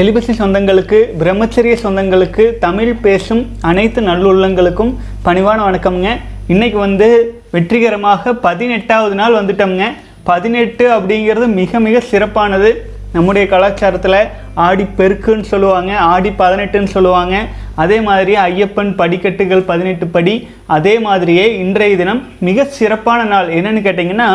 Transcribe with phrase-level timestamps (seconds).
[0.00, 3.40] செலிபசி சொந்தங்களுக்கு பிரம்மச்சரிய சொந்தங்களுக்கு தமிழ் பேசும்
[3.70, 4.92] அனைத்து நல்லுள்ளங்களுக்கும்
[5.24, 6.10] பணிவான வணக்கம்ங்க.
[6.52, 7.08] இன்றைக்கி வந்து
[7.54, 9.86] வெற்றிகரமாக பதினெட்டாவது நாள் வந்துட்டோம்ங்க.
[10.30, 12.70] பதினெட்டு அப்படிங்கிறது மிக மிக சிறப்பானது.
[13.16, 14.18] நம்முடைய கலாச்சாரத்தில்
[14.66, 17.42] ஆடி பெருக்குன்னு சொல்லுவாங்க ஆடி பதினெட்டுன்னு சொல்லுவாங்க.
[17.84, 20.36] அதே மாதிரி ஐயப்பன் படிக்கட்டுகள் பதினெட்டு படி.
[20.78, 23.50] அதே மாதிரியே இன்றைய தினம் மிக சிறப்பான நாள்.
[23.58, 24.30] என்னன்னு கேட்டிங்கன்னா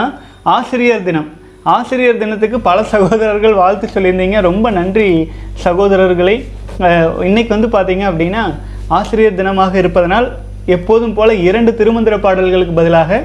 [0.58, 1.28] ஆசிரியர் தினம்.
[1.74, 4.40] ஆசிரியர் தினத்துக்கு பல சகோதரர்கள் வாழ்த்து சொல்லியிருந்தீங்க.
[4.48, 5.08] ரொம்ப நன்றி
[5.64, 6.36] சகோதரர்களை.
[7.30, 8.44] இன்றைக்கி வந்து பார்த்தீங்க அப்படின்னா
[8.98, 10.28] ஆசிரியர் தினமாக இருப்பதனால்
[10.76, 13.20] எப்போதும் போல் இரண்டு திருமந்திர பாடல்களுக்கு பதிலாக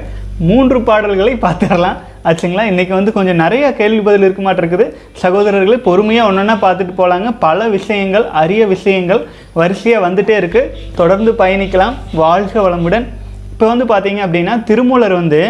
[0.49, 1.97] மூன்று பாடல்களை பார்த்துடலாம்
[2.29, 2.65] ஆச்சுங்களா?
[2.71, 4.85] இன்றைக்கி வந்து கொஞ்சம் நிறைய கேள்வி பதில் இருக்க மாட்டிருக்குது
[5.23, 9.21] சகோதரர்களை பொறுமையாக ஒன்றொன்னா பார்த்துட்டு போகலாங்க பல விஷயங்கள் அரிய விஷயங்கள்
[9.61, 11.97] வரிசையாக வந்துகிட்டே இருக்குது தொடர்ந்து பயணிக்கலாம்.
[12.23, 13.05] வாழ்க வளமுடன்.
[13.53, 15.41] இப்போ வந்து பார்த்தீங்க அப்படின்னா திருமூலர் வந்து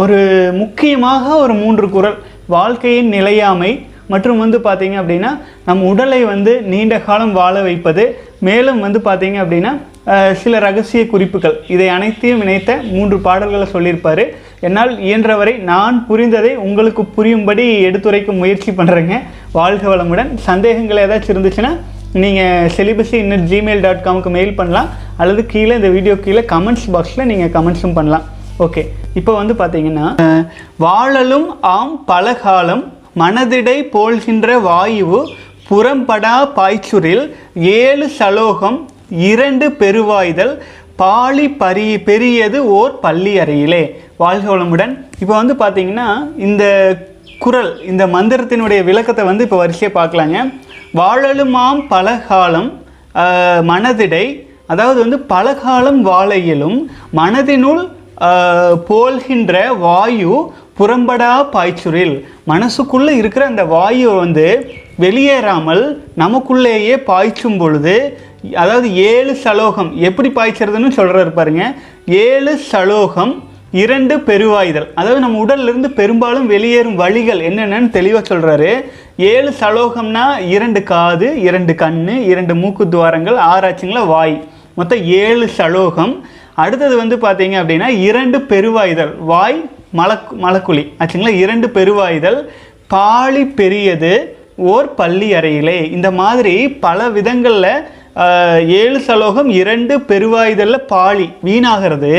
[0.00, 0.18] ஒரு
[0.60, 2.16] முக்கியமாக ஒரு மூன்று குறள்
[2.54, 3.72] வாழ்க்கையின் நிலையாமை.
[4.12, 5.30] மற்றும் வந்து பார்த்திங்க அப்படின்னா
[5.66, 8.04] நம் உடலை வந்து நீண்ட காலம் வாழ வைப்பது.
[8.46, 9.72] மேலும் வந்து பார்த்திங்க அப்படின்னா
[10.42, 11.56] சில ரகசிய குறிப்புகள்.
[11.74, 14.22] இதை அனைத்தையும் இணைத்த மூன்று பாடல்களை சொல்லியிருப்பார்.
[14.66, 19.16] என்னால் இயன்றவரை நான் புரிந்ததை உங்களுக்கு புரியும்படி எடுத்துரைக்க முயற்சி பண்ணுறேங்க
[19.58, 20.30] வாழ்க வளமுடன்.
[20.48, 21.72] சந்தேகங்கள் ஏதாச்சும் இருந்துச்சுன்னா
[22.22, 24.92] நீங்கள் செலிபஸி இன்னும் ஜிமெயில் டாட் காமுக்கு மெயில் பண்ணலாம்.
[25.22, 28.26] அல்லது கீழே இந்த வீடியோ கீழே கமெண்ட்ஸ் பாக்ஸில் நீங்கள் கமெண்ட்ஸும் பண்ணலாம்.
[28.66, 28.84] ஓகே
[29.18, 30.06] இப்போ வந்து பார்த்தீங்கன்னா
[30.84, 32.84] வாழலும் ஆம் பலகாலம்
[33.22, 35.20] மனதிடை போல்கின்ற வாயுவு
[35.68, 37.24] புறம்படா பாய்ச்சுரில்
[37.78, 38.78] ஏழு சலோகம்
[39.30, 40.52] இரண்டு பெருவாய்தல்
[41.00, 43.82] பாலி பரி பெரியது ஓர் பள்ளி அறையிலே.
[44.22, 44.92] வாழ்க வளமுடன்.
[45.22, 46.08] இப்போ வந்து பார்த்தீங்கன்னா
[46.46, 46.64] இந்த
[47.42, 50.38] குறள் இந்த மந்திரத்தினுடைய விளக்கத்தை வந்து இப்போ வரிசையாக பார்க்கலாங்க.
[51.00, 52.70] வாழலுமாம் பலகாலம்
[53.70, 54.24] மனதிடை
[54.72, 56.78] அதாவது வந்து பலகாலம் வாழ இயலும்
[57.20, 57.82] மனதினுள்
[58.88, 59.54] போல்கின்ற
[59.86, 60.34] வாயு
[60.78, 62.14] புறம்படா பாய்ச்சுரில்.
[62.52, 64.46] மனசுக்குள்ளே இருக்கிற அந்த வாயு வந்து
[65.04, 65.82] வெளியேறாமல்
[66.22, 67.96] நமக்குள்ளேயே பாய்ச்சும் பொழுது
[68.62, 71.64] அதாவது ஏழு சலோகம் எப்படி பாய்ச்சறதுன்னு சொல்கிறாரு பாருங்க.
[72.24, 73.34] ஏழு சலோகம்
[73.82, 74.88] இரண்டு பெருவாய்தல்.
[74.94, 78.70] அதாவது நம்ம உடல்லிருந்து பெரும்பாலும் வெளியேறும் வழிகள் என்னென்னு தெளிவாக சொல்கிறாரு
[79.32, 82.00] ஏழு சலோகம்னா இரண்டு காது இரண்டு கண்
[82.32, 84.36] இரண்டு மூக்கு துவாரங்கள் ஆறாச்சுங்களா வாய்.
[84.78, 86.14] மொத்தம் ஏழு சலோகம்
[86.62, 89.12] அடுத்தது வந்து பார்த்தீங்க அப்படின்னா இரண்டு பெருவாய்தல்.
[89.30, 89.58] வாய்
[90.00, 90.84] மலக் மலக்குழி.
[91.00, 91.32] ஆச்சுங்களா?
[91.44, 92.40] இரண்டு பெருவாய்தல்.
[92.94, 94.12] பாலி பெரியது
[94.72, 95.78] ஓர் பள்ளி அறையிலே.
[95.96, 96.54] இந்த மாதிரி
[96.86, 97.72] பல விதங்களில்
[98.80, 102.12] ஏழு சலோகம் இரண்டு பெருவாய்தலில் பாலி வீணாகிறது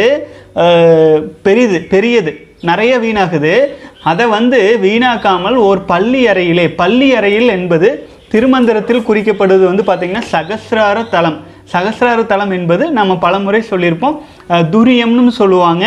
[1.46, 2.32] பெரிது பெரியது.
[2.70, 3.54] நிறைய வீணாகுது.
[4.12, 7.90] அதை வந்து வீணாக்காமல் ஒரு பள்ளி அறையிலே பள்ளி அறையில் என்பது
[8.34, 11.38] திருமந்திரத்தில் குறிக்கப்படுவது வந்து பார்த்திங்கன்னா சகசிரார தலம்.
[11.74, 14.18] சகசிரார தலம் என்பது நம்ம பலமுறை சொல்லியிருப்போம்.
[14.74, 15.86] துரியம்னு சொல்லுவாங்க.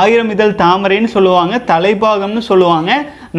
[0.00, 1.56] ஆயிரம் இதழ் தாமரைன்னு சொல்லுவாங்க.
[1.72, 2.92] தலைபாகம்னு சொல்லுவாங்க.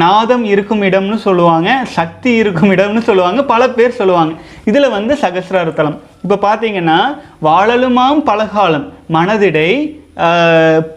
[0.04, 1.70] நாதம் இருக்கும் இடம்னு சொல்லுவாங்க.
[1.98, 3.42] சக்தி இருக்கும் இடம்னு சொல்லுவாங்க.
[3.54, 4.34] பல பேர் சொல்லுவாங்க.
[4.70, 7.00] இதில் வந்து சகசிரார தலம் இப்போ பார்த்தீங்கன்னா
[7.48, 8.86] வாழலுமாம் பலகாலம்.
[9.18, 9.72] மனதிடை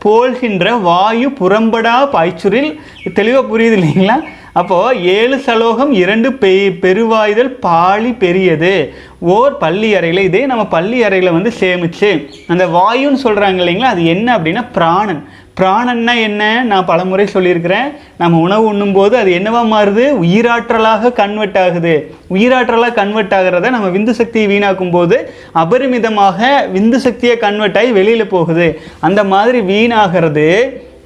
[0.05, 2.71] போல்கின்ற வாயு புறம்படா பாய்ச்சுரில்.
[3.19, 4.17] தெளிவாக புரியுது இல்லைங்களா?
[4.59, 6.51] அப்போது ஏழு சலோகம் இரண்டு பெ
[6.85, 8.75] பெருவாய்தல் பாலி பெரியது.
[9.19, 12.11] ஓர் பள்ளி அறையில் இதே நம்ம பள்ளி அறையில் வந்து சேமிச்சு
[12.47, 15.23] அந்த வாயுன்னு சொல்கிறாங்க இல்லைங்களா அது என்ன அப்படின்னா பிராணன்.
[15.61, 16.43] பிராணன்னா என்ன?
[16.63, 17.89] நான் பலமுறை சொல்லியிருக்கிறேன்.
[18.19, 20.05] நம்ம உணவு உண்ணும்போது அது என்னவா மாறுது?
[20.25, 22.15] உயிராற்றலாக கன்வெர்ட் ஆகுது.
[22.31, 25.19] உயிராற்றலாக கன்வெர்ட் ஆகிறத நம்ம விந்து சக்தியை வீணாக்கும் போது
[25.55, 26.41] அபரிமிதமாக
[26.75, 28.81] விந்து சக்தியை கன்வெர்ட் ஆகி வெளியில் போகுது.
[29.01, 30.49] அந்த மாதிரி வீணாகிறது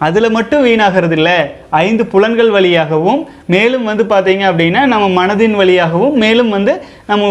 [0.07, 1.37] அதில் மட்டும் வீணாகிறது இல்லை
[1.85, 3.21] ஐந்து புலன்கள் வழியாகவும்
[3.55, 6.73] மேலும் வந்து பார்த்தீங்க அப்படின்னா நம்ம மனதின் வழியாகவும் மேலும் வந்து
[7.11, 7.31] நம்ம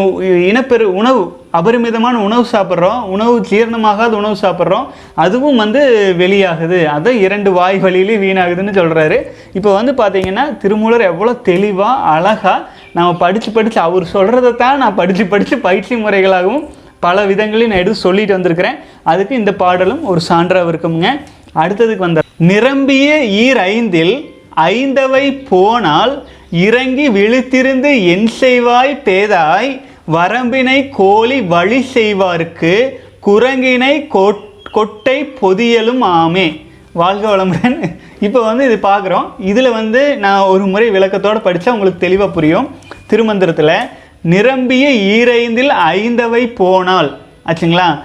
[0.49, 1.21] இனப்பெரு உணவு
[1.59, 4.87] அபரிமிதமான உணவு சாப்பிட்றோம் உணவு ஜீரணமாகாத உணவு சாப்பிட்றோம்
[5.23, 5.81] அதுவும் வந்து
[6.21, 6.79] வெளியாகுது.
[6.95, 9.19] அதை இரண்டு வாய் வழியிலே வீணாகுதுன்னு சொல்கிறாரு
[9.59, 12.57] இப்போ வந்து பார்த்தீங்கன்னா திருமூலர் எவ்வளோ தெளிவாக அழகாக
[12.97, 16.67] நம்ம படித்து படித்து அவர் சொல்கிறத தான் நான் படித்து படித்து பயிற்சி முறைகளாகவும்
[17.05, 18.77] பல விதங்களையும் நான் எடுத்து சொல்லிட்டு வந்திருக்கிறேன்.
[19.11, 21.09] அதுக்கு இந்த பாடலும் ஒரு சான்றாக இருக்குங்க
[21.57, 29.81] அடுத்ததுக்கு வந்த நிரம்பிய ஈர் ஐந்தில் ஐந்தவை போனால் இறங்கி விழுத்திருந்து என் செய்வாய் பேதாய்
[30.11, 32.89] வரம்பினை கோழி வழி செய்வார்க்கு
[33.25, 36.65] குரங்கினை கொட்- கொட்டை பொதியலும் ஆமே.
[36.91, 37.95] வாழ்க வளமுடன்.
[38.19, 42.75] இப்போ வந்து இது பார்க்குறோம் இதில் வந்து நான் ஒரு முறை விளக்கத்தோடு படித்தா உங்களுக்கு தெளிவாக புரியும்.
[43.07, 43.89] திருமந்திரத்தில்
[44.21, 47.17] நிரம்பிய ஈரைந்தில் ஐந்தவை போனால்.
[47.45, 48.01] ஆச்சுங்களா?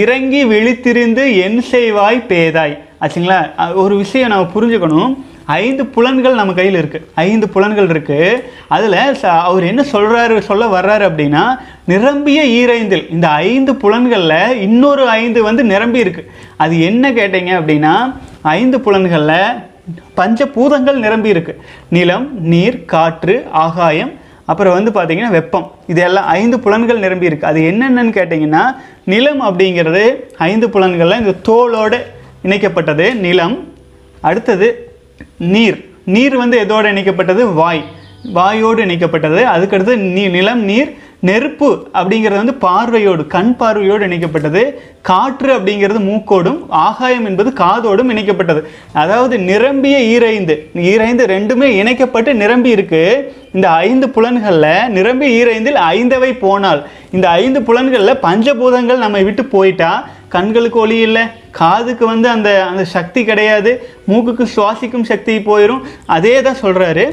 [0.00, 2.74] இறங்கி விழித்திருந்து என் செய்வாய் பேதாய்.
[3.02, 3.38] ஆச்சுங்களா?
[3.82, 5.12] ஒரு விஷயம் நம்ம புரிஞ்சுக்கணும்.
[5.46, 8.28] ஐந்து புலன்கள் நம்ம கையில் இருக்குது ஐந்து புலன்கள் இருக்குது
[8.74, 11.42] அதில் ச அவர் என்ன சொல்கிறாரு சொல்ல வர்றாரு அப்படின்னா
[11.92, 17.94] நிரம்பிய ஈரைந்தில் இந்த ஐந்து புலன்களில் இன்னொரு ஐந்து வந்து நிரம்பி இருக்குது அது என்ன கேட்டீங்க அப்படின்னா
[18.42, 19.38] ஐந்து புலன்களில்
[20.20, 24.12] பஞ்சபூதங்கள் நிரம்பி இருக்குது நிலம் நீர் காற்று ஆகாயம்
[24.46, 25.72] அப்புறம் வந்து பார்த்தீங்கன்னா வெப்பம்.
[25.86, 32.06] இது எல்லாம் ஐந்து புலன்கள் நிரம்பி இருக்குது அது என்னென்னன்னு கேட்டிங்கன்னா நிலம் அப்படிங்கிறது ஐந்து புலன்களில் இந்த தோலோடு
[32.44, 33.72] இணைக்கப்பட்டது நிலம்
[34.20, 34.96] அடுத்தது
[35.38, 35.84] நீர்.
[36.04, 37.54] நீர் வந்து எதோடு இணைக்கப்பட்டது?
[37.54, 37.84] வாய்.
[38.34, 39.42] வாயோடு இணைக்கப்பட்டது.
[39.56, 40.96] அதுக்கடுத்து நீ நிலம் நீர்
[41.28, 41.68] நெருப்பு
[41.98, 44.62] அப்படிங்கிறது வந்து பார்வையோடு கண் பார்வையோடு இணைக்கப்பட்டது.
[45.08, 48.60] காற்று அப்படிங்கிறது மூக்கோடும் ஆகாயம் என்பது காதோடும் இணைக்கப்பட்டது.
[49.02, 50.56] அதாவது நிரம்பிய ஈரைந்து
[50.90, 53.02] ஈரைந்து ரெண்டுமே இணைக்கப்பட்டு நிரம்பி இருக்கு.
[53.56, 56.80] இந்த ஐந்து புலன்களில் நிரம்பிய ஈரைந்தில் ஐந்தவை போனால்
[57.16, 59.90] இந்த ஐந்து புலன்களில் பஞ்சபூதங்கள் நம்மை விட்டு போயிட்டா
[60.34, 61.22] கண்களுக்கு ஒளி இல்லை
[61.58, 63.72] காதுக்கு வந்து அந்த அந்த சக்தி கிடையாது
[64.10, 65.84] மூக்குக்கு சுவாசிக்கும் சக்தி போயிடும்
[66.16, 67.04] அதே தான் சொல்கிறாரு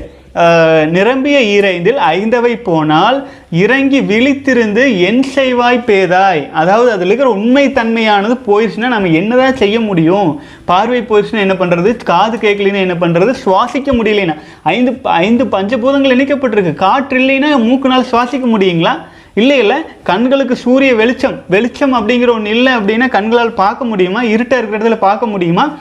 [0.96, 6.52] நிரம்பிய ஈரைந்தில் ஐந்தவை போனால் இறங்கி விழித்திருந்து என் செய்வாய் பேதாய்.
[6.52, 10.42] அதாவது அதில் இருக்கிற உண்மை தன்மையானது போயிடுச்சுன்னா நம்ம என்னதான் செய்ய முடியும்?
[10.66, 14.38] பார்வை போயிடுச்சுன்னா என்ன பண்ணுறது காது கேட்கலைன்னா என்ன பண்ணுறது சுவாசிக்க முடியலைன்னா.
[14.64, 16.74] ஐந்து ஐந்து பஞ்சபூதங்கள் இணைக்கப்பட்டிருக்கு.
[16.74, 18.96] காற்று இல்லைன்னா மூக்குனால் சுவாசிக்க முடியுங்களா?
[19.34, 19.78] இல்லை இல்லை.
[20.04, 24.24] கண்களுக்கு சூரிய வெளிச்சம் வெளிச்சம் அப்படிங்கிற ஒன்று இல்லை அப்படின்னா கண்களால் பார்க்க முடியுமா?
[24.24, 25.78] இருட்டாக இருக்கிற இடத்துல பார்க்க முடியுமா?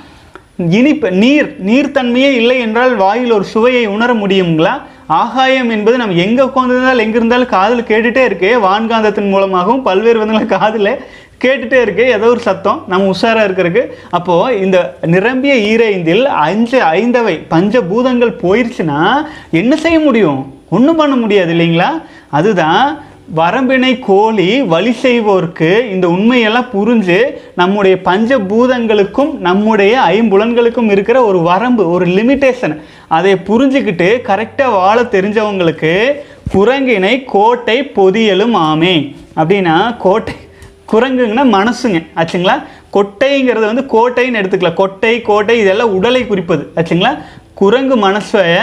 [0.76, 4.74] இனிப்பு நீர் நீர்த்தன்மையே இல்லை என்றால் வாயில் ஒரு சுவையை உணர முடியுங்களா
[5.06, 10.92] ஆகாயம் என்பது நம்ம எங்கே உட்காந்துருந்தாலும் எங்கே இருந்தாலும் காதில் கேட்டுகிட்டே இருக்கு வான்காந்தத்தின் மூலமாகவும் பல்வேறு விதங்கள காதில்
[11.44, 13.84] கேட்டுகிட்டே இருக்கு ஏதோ ஒரு சத்தம் நம்ம உஷாராக இருக்கிறதுக்கு.
[14.10, 19.00] அப்போது இந்த நிரம்பிய ஈரைந்தில் அஞ்சு ஐந்தவை பஞ்ச பூதங்கள் போயிருச்சுன்னா
[19.50, 20.40] என்ன செய்ய முடியும்?
[20.70, 21.90] ஒன்றும் பண்ண முடியாது இல்லைங்களா?
[22.30, 22.82] அதுதான்
[23.36, 27.18] வரம்பினை கோழி வழி செய்வோர்க்கு இந்த உண்மையெல்லாம் புரிஞ்சு
[27.54, 36.12] நம்முடைய பஞ்சபூதங்களுக்கும் நம்முடைய ஐம்புலன்களுக்கும் இருக்கிற ஒரு வரம்பு ஒரு லிமிட்டேஷன் அதை புரிஞ்சுக்கிட்டு கரெக்டாக வாழ தெரிஞ்சவங்களுக்கு
[36.54, 39.14] குரங்கினை கோட்டை பொதியலும் ஆமே.
[39.36, 40.34] அப்படின்னா கோட்டை
[40.92, 42.62] குரங்குங்கன்னா மனசுங்க ஆச்சுங்களா?
[42.92, 44.74] கொட்டைங்கிறது வந்து கோட்டைன்னு எடுத்துக்கலாம்.
[44.74, 47.22] கொட்டை கோட்டை இதெல்லாம் உடலை குறிப்பது ஆச்சுங்களா?
[47.54, 48.56] குரங்கு மனசை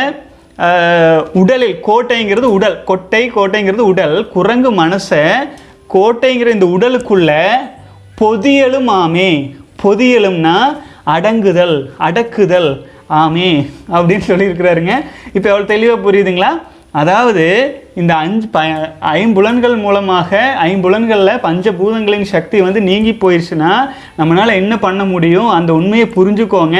[1.40, 2.84] உடலில் கோட்டைங்கிறது உடல்.
[2.84, 4.16] கொட்டை கோட்டைங்கிறது உடல்.
[4.36, 5.24] குரங்கு மனசை
[5.94, 7.32] கோட்டைங்கிற இந்த உடலுக்குள்ள
[8.22, 9.30] பொதியலும் ஆமே.
[9.84, 10.58] பொதியலும்னா
[11.16, 11.76] அடங்குதல்
[12.08, 12.72] அடக்குதல்
[13.10, 13.50] ஆமே
[13.96, 14.94] அப்படின்னு சொல்லியிருக்கிறாருங்க.
[15.34, 16.52] இப்போ எவ்வளோ தெளிவாக புரியுதுங்களா?
[16.92, 17.46] அதாவது
[18.02, 18.60] இந்த அஞ்சு ப
[19.20, 23.72] ஐம்புலன்கள் மூலமாக ஐம்புலன்களில் பஞ்சபூதங்களின் சக்தி வந்து நீங்கி போயிடுச்சுன்னா
[24.20, 25.50] நம்மளால் என்ன பண்ண முடியும்?
[25.58, 26.78] அந்த உண்மையை புரிஞ்சுக்கோங்க.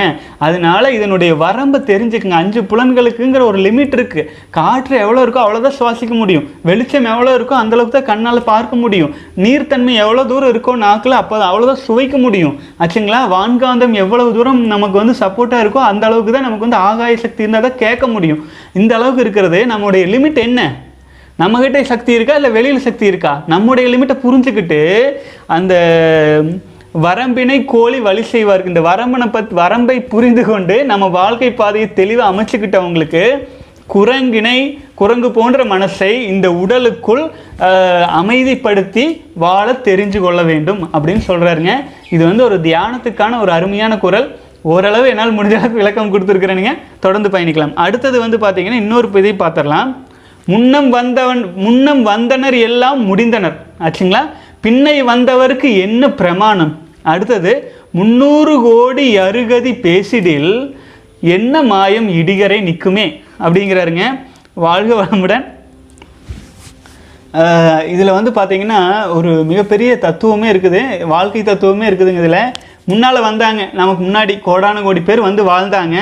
[0.48, 2.40] அதனால இதனுடைய வரம்பை தெரிஞ்சுக்கோங்க.
[2.44, 4.28] அஞ்சு புலன்களுக்குங்கிற ஒரு லிமிட் இருக்குது
[4.58, 6.46] காற்று எவ்வளோ இருக்கோ அவ்வளோதான் சுவாசிக்க முடியும்.
[6.70, 9.14] வெளிச்சம் எவ்வளோ இருக்கோ அந்தளவுக்கு தான் கண்ணால் பார்க்க முடியும்.
[9.46, 12.56] நீர்த்தன்மை எவ்வளோ தூரம் இருக்கோ நாக்கில் அப்போ அவ்வளோதான் சுவைக்க முடியும்.
[12.84, 13.22] ஆச்சுங்களா?
[13.36, 17.66] வான்காந்தம் எவ்வளவு தூரம் நமக்கு வந்து சப்போர்ட்டாக இருக்கோ அந்த அளவுக்கு தான் நமக்கு வந்து ஆகாய சக்தி இருந்தால்
[17.70, 18.44] தான் கேட்க முடியும்.
[18.82, 20.62] இந்த அளவுக்கு இருக்கிறது நம்மளுடைய லிமிட் என்ன?
[21.42, 23.32] நம்மகிட்ட சக்தி இருக்கா இல்லை வெளியில் சக்தி இருக்கா?
[23.54, 24.80] நம்முடைய லிமிட்டை புரிஞ்சுக்கிட்டு
[25.56, 25.74] அந்த
[27.06, 28.64] வரம்பினை கோழி வழி செய்வார்.
[28.70, 33.24] இந்த வரம்பினை பத் வரம்பை புரிந்து கொண்டு நம்ம வாழ்க்கை பாதையை தெளிவாக அமைச்சுக்கிட்டவங்களுக்கு
[33.94, 34.58] குரங்கினை
[35.02, 37.24] குரங்கு போன்ற மனசை இந்த உடலுக்குள்
[38.22, 39.06] அமைதிப்படுத்தி
[39.44, 41.76] வாழ தெரிஞ்சு கொள்ள வேண்டும் அப்படின்னு சொல்கிறாருங்க
[42.16, 44.28] இது வந்து ஒரு தியானத்துக்கான ஒரு அருமையான குரல்.
[44.74, 46.74] ஓரளவு என்னால் முடிஞ்ச அளவுக்கு விளக்கம் கொடுத்துருக்குறேனுங்க.
[47.06, 47.74] தொடர்ந்து பயணிக்கலாம்.
[47.86, 49.92] அடுத்தது வந்து பார்த்தீங்கன்னா இன்னொரு இதை பார்த்துடலாம்.
[50.52, 53.58] முன்னம் வந்தவன் முன்னம் வந்தனர் எல்லாம் முடிந்தனர்.
[53.86, 54.22] ஆச்சுங்களா?
[54.66, 56.72] பின்னை வந்தவருக்கு என்ன பிரமாணம்?
[57.12, 57.52] அடுத்தது
[57.98, 60.52] முன்னூறு கோடி அருகதி பேசிடில்
[61.36, 63.06] என்ன மாயம் இடிகரை நிற்குமே?
[63.46, 64.04] அப்படிங்கிறாருங்க.
[64.66, 65.46] வாழ்க வளமுடன்.
[67.94, 68.80] இதில் வந்து பார்த்தீங்கன்னா
[69.18, 70.82] ஒரு மிகப்பெரிய தத்துவமே இருக்குது.
[71.14, 72.42] வாழ்க்கை தத்துவமே இருக்குதுங்க இதில்.
[72.90, 73.62] முன்னால் வந்தாங்க.
[73.80, 75.98] நமக்கு முன்னாடி கோடான கோடி பேர் வந்து வாழ்ந்தாங்க.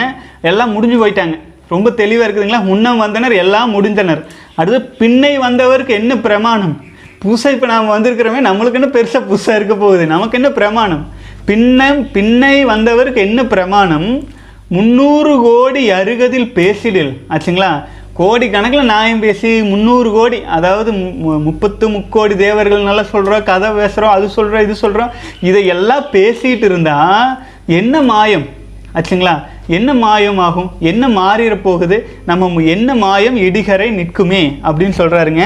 [0.50, 1.36] எல்லாம் முடிஞ்சு போயிட்டாங்க.
[1.70, 2.64] ரொம்ப தெளிவாக இருக்குதுங்களா?
[2.64, 4.24] முன்னம் வந்தனர் எல்லாம் முடிந்தனர்.
[4.56, 6.82] அடுத்து பின்னை வந்தவருக்கு என்ன பிரமாணம்?
[7.26, 10.06] புதுசாக இப்போ நாம் வந்திருக்கிறோமே நம்மளுக்கு என்ன பெருசாக புதுசாக இருக்க போகுது?
[10.06, 11.08] நமக்கு என்ன பிரமாணம்?
[11.46, 14.28] பின்னம் பின்னை வந்தவருக்கு என்ன பிரமாணம்?
[14.68, 17.18] முந்நூறு கோடி அருகதில் பேசிடில்.
[17.30, 17.86] ஆச்சுங்களா?
[18.14, 24.12] கோடி கணக்கில் நியாயம் பேசி முந்நூறு கோடி அதாவது மு- முப்பத்து முக்கோடி தேவர்கள் நல்லா சொல்கிறோம் கதை பேசுகிறோம்
[24.12, 28.46] அது சொல்கிறோம் இது சொல்கிறோம் இதையெல்லாம் பேசிகிட்டு இருந்தால் என்ன மாயம்?
[28.94, 29.44] ஆச்சுங்களா?
[29.68, 34.60] என்ன மாயம் ஆகும் என்ன மாறிட போகுது நம்ம மு- என்ன மாயம் இடிகரை நிற்குமே?
[34.64, 35.44] அப்படின்னு சொல்கிறாருங்க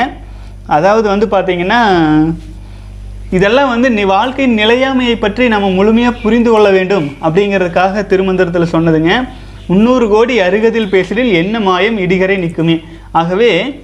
[0.68, 1.82] அதாவது வந்து பார்த்தீங்கன்னா
[3.32, 9.28] இதெல்லாம் வந்து நீ வாழ்க்கையின் நிலையாமையை பற்றி நம்ம முழுமையாக புரிந்து கொள்ள வேண்டும் அப்படிங்கிறதுக்காக திருமந்திரத்தில் சொன்னதுங்க.
[9.68, 12.84] முந்நூறு கோடி அருகதில் பேசுடில் என்ன மாயம் இடிகரை நிற்குமே?
[13.12, 13.82] ஆகவே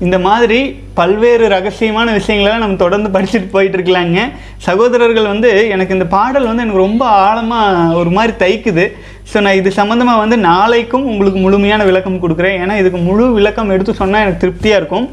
[0.00, 4.32] இந்த மாதிரி பல்வேறு ரகசியமான விஷயங்களெல்லாம் நம்ம தொடர்ந்து படிச்சுட்டு போயிட்டு இருக்கலாங்க.
[4.56, 8.92] சகோதரர்கள் வந்து எனக்கு இந்த பாடல் வந்து எனக்கு ரொம்ப ஆழமாக ஒரு மாதிரி தைக்குது.
[9.30, 12.56] ஸோ நான் இது சம்மந்தமாக வந்து நாளைக்கும் உங்களுக்கு முழுமையான விளக்கம் கொடுக்குறேன்.
[12.62, 15.08] ஏன்னா இதுக்கு முழு விளக்கம் எடுத்து சொன்னால் எனக்கு திருப்தியாக இருக்கும்.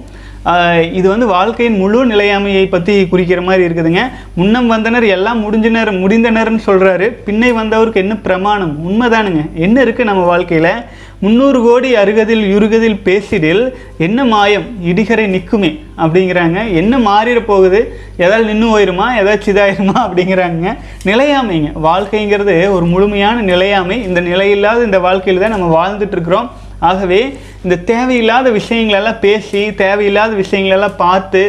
[0.97, 4.03] இது வந்து வாழ்க்கையின் முழு நிலையாமையை பற்றி குறிக்கிற மாதிரி இருக்குதுங்க.
[4.39, 8.73] முன்னம் வந்தனர் எல்லாம் முடிஞ்சினர் முடிந்தனர்னு சொல்கிறாரு பின்னை வந்தவருக்கு என்ன பிரமாணம்?
[8.89, 9.43] உண்மைதானுங்க.
[9.65, 10.71] என்ன இருக்குது நம்ம வாழ்க்கையில்?
[11.19, 14.65] முந்நூறு கோடி அருகதில் யுருகதில் பேசிடில் என்ன மாயம்?
[14.85, 16.73] இடிகரை நிற்குமே அப்படிங்கிறாங்க.
[16.73, 17.79] என்ன மாறிட போகுது?
[18.17, 19.07] எதாவது நின்று போயிருமா?
[19.21, 20.77] ஏதாச்சும் இதாயிருமா அப்படிங்கிறாங்க.
[21.05, 21.71] நிலையாமைங்க.
[21.83, 24.03] வாழ்க்கைங்கிறது ஒரு முழுமையான நிலையாமை.
[24.03, 26.51] இந்த நிலையில்லாத இந்த வாழ்க்கையில் தான் நம்ம வாழ்ந்துட்டு இருக்கிறோம்.
[26.89, 27.19] ஆகவே
[27.63, 31.41] இந்த தேவையில்லாத விஷயங்களெல்லாம் பேசி தேவையில்லாத விஷயங்களெல்லாம் பார்த்து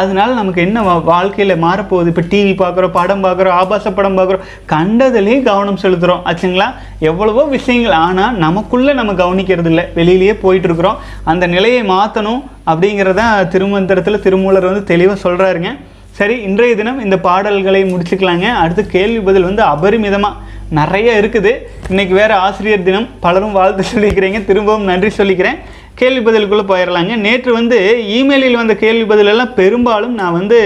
[0.00, 0.78] அதனால் நமக்கு என்ன
[1.10, 2.10] வாழ்க்கையில் மாறப்போகுது?
[2.12, 4.44] இப்போ டிவி பார்க்குறோம் படம் பார்க்குறோம் ஆபாச படம் பார்க்குறோம்.
[4.72, 6.68] கண்டதுலேயே கவனம் செலுத்துகிறோம் ஆச்சுங்களா?
[7.10, 7.96] எவ்வளவோ விஷயங்கள்.
[8.06, 11.00] ஆனால் நமக்குள்ளே நம்ம கவனிக்கிறது இல்லை வெளியிலேயே போயிட்டுருக்குறோம்.
[11.32, 13.22] அந்த நிலையை மாற்றணும் அப்படிங்கிறத
[13.54, 15.72] திருமந்திரத்தில் திருமூலர் வந்து தெளிவாக சொல்கிறாருங்க
[16.18, 18.48] சரி இன்றைய தினம் இந்த பாடல்களை முடிச்சுக்கலாங்க.
[18.62, 21.52] அடுத்து கேள்வி பதில் வந்து அபரிமிதமாக நிறைய இருக்குது.
[21.90, 23.08] இன்றைக்கி வேறு ஆசிரியர் தினம்.
[23.20, 25.58] பலரும் வாழ்த்து சொல்லிக்கிறீங்க திரும்பவும் நன்றி சொல்லிக்கிறேன்.
[25.94, 27.16] கேள்வி பதிலுக்குள்ளே போயிடலாங்க.
[27.16, 27.78] நேற்று வந்து
[28.18, 30.58] இமெயிலில் வந்த கேள்வி பதிலெல்லாம் பெரும்பாலும் நான் வந்து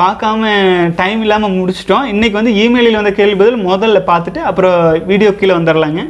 [0.00, 0.50] பார்க்காம
[0.96, 2.04] டைம் இல்லாமல் முடிச்சிட்டோம்.
[2.12, 6.02] இன்றைக்கி வந்து இமெயிலில் வந்த கேள்வி பதில் முதல்ல பார்த்துட்டு அப்புறம் வீடியோ கீழே வந்துடலாங்க.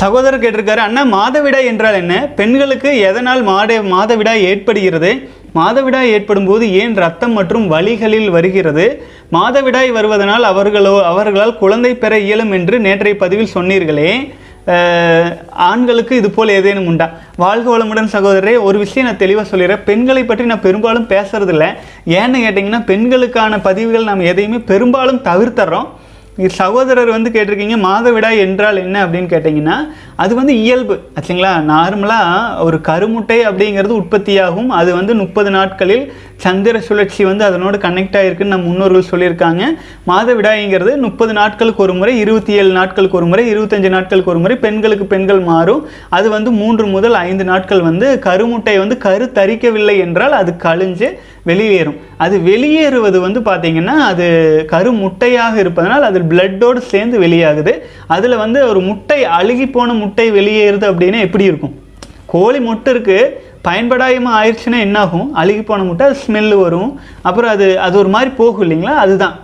[0.00, 2.26] சகோதரர் கேட்டிருக்காரு அண்ணா மாதவிடாய் என்றால் என்ன?
[2.38, 5.30] பெண்களுக்கு எதனால் மாத மாதவிடாய் ஏற்படுகிறது?
[5.58, 8.84] மாதவிடாய் ஏற்படும் போது ஏன் ரத்தம் மற்றும் வலிகளில் வருகிறது?
[9.36, 14.12] மாதவிடாய் வருவதனால் அவர்களோ அவர்களால் குழந்தை பெற இயலும் என்று நேற்றைய பதிவில் சொன்னீர்களே.
[15.68, 17.06] ஆண்களுக்கு இது போல் ஏதேனும் உண்டா?
[17.42, 19.84] வாழ்க வளமுடன் சகோதரரே ஒரு விஷயம் நான் தெளிவாக சொல்லிடுறேன்.
[19.88, 21.66] பெண்களை பற்றி நான் பெரும்பாலும் பேசுறதில்ல.
[22.18, 25.88] ஏன்னு கேட்டிங்கன்னா பெண்களுக்கான பதிவுகள் நாம் எதையுமே பெரும்பாலும் தவிர்த்தர்றோம்
[26.40, 29.06] நீங்கள் சகோதரர் வந்து கேட்டிருக்கீங்க மாதவிடாய் என்றால் என்ன?
[29.06, 29.76] அப்படின்னு கேட்டிங்கன்னா
[30.16, 30.94] அது வந்து இயல்பு.
[31.16, 31.50] ஆச்சுங்களா?
[31.72, 34.70] நார்மலாக ஒரு கருமுட்டை அப்படிங்கிறது உற்பத்தியாகும்.
[34.70, 36.04] அது வந்து முப்பது நாட்களில்
[36.44, 39.62] சந்திர சுழற்சி வந்து அதனோடு கனெக்ட் ஆகிருக்குன்னு நம்ம முன்னோர்கள் சொல்லியிருக்காங்க.
[40.10, 45.06] மாதவிடாய்ங்கிறது முப்பது நாட்களுக்கு ஒரு முறை இருபத்தி ஏழு நாட்களுக்கு ஒரு முறை இருபத்தஞ்சு நாட்களுக்கு ஒரு முறை பெண்களுக்கு
[45.14, 45.82] பெண்கள் மாறும்.
[46.18, 51.10] அது வந்து மூன்று முதல் ஐந்து நாட்கள் வந்து கருமுட்டை வந்து கரு தரிக்கவில்லை என்றால் அது கழிஞ்சு
[51.50, 51.98] வெளியேறும்.
[52.24, 54.26] அது வெளியேறுவது வந்து பார்த்தீங்கன்னா அது
[54.72, 57.74] கரு முட்டையாக இருப்பதனால் அது பிளட்டோடு சேர்ந்து வெளியாகுது.
[58.16, 61.76] அதில் வந்து ஒரு முட்டை அழுகி போன முட்டை வெளியேறுது அப்படின்னா எப்படி இருக்கும்?
[62.32, 63.30] கோழி முட்டை இருக்குது
[63.62, 65.34] பயன்படாயமாக ஆயிடுச்சுன்னா என்னாகும்?
[65.34, 67.00] அழுகி போன முட்டை அது ஸ்மெல்லு வரும்.
[67.22, 68.94] அப்புறம் அது அது ஒரு மாதிரி போகும் இல்லைங்களா?
[69.04, 69.34] அதுதான்.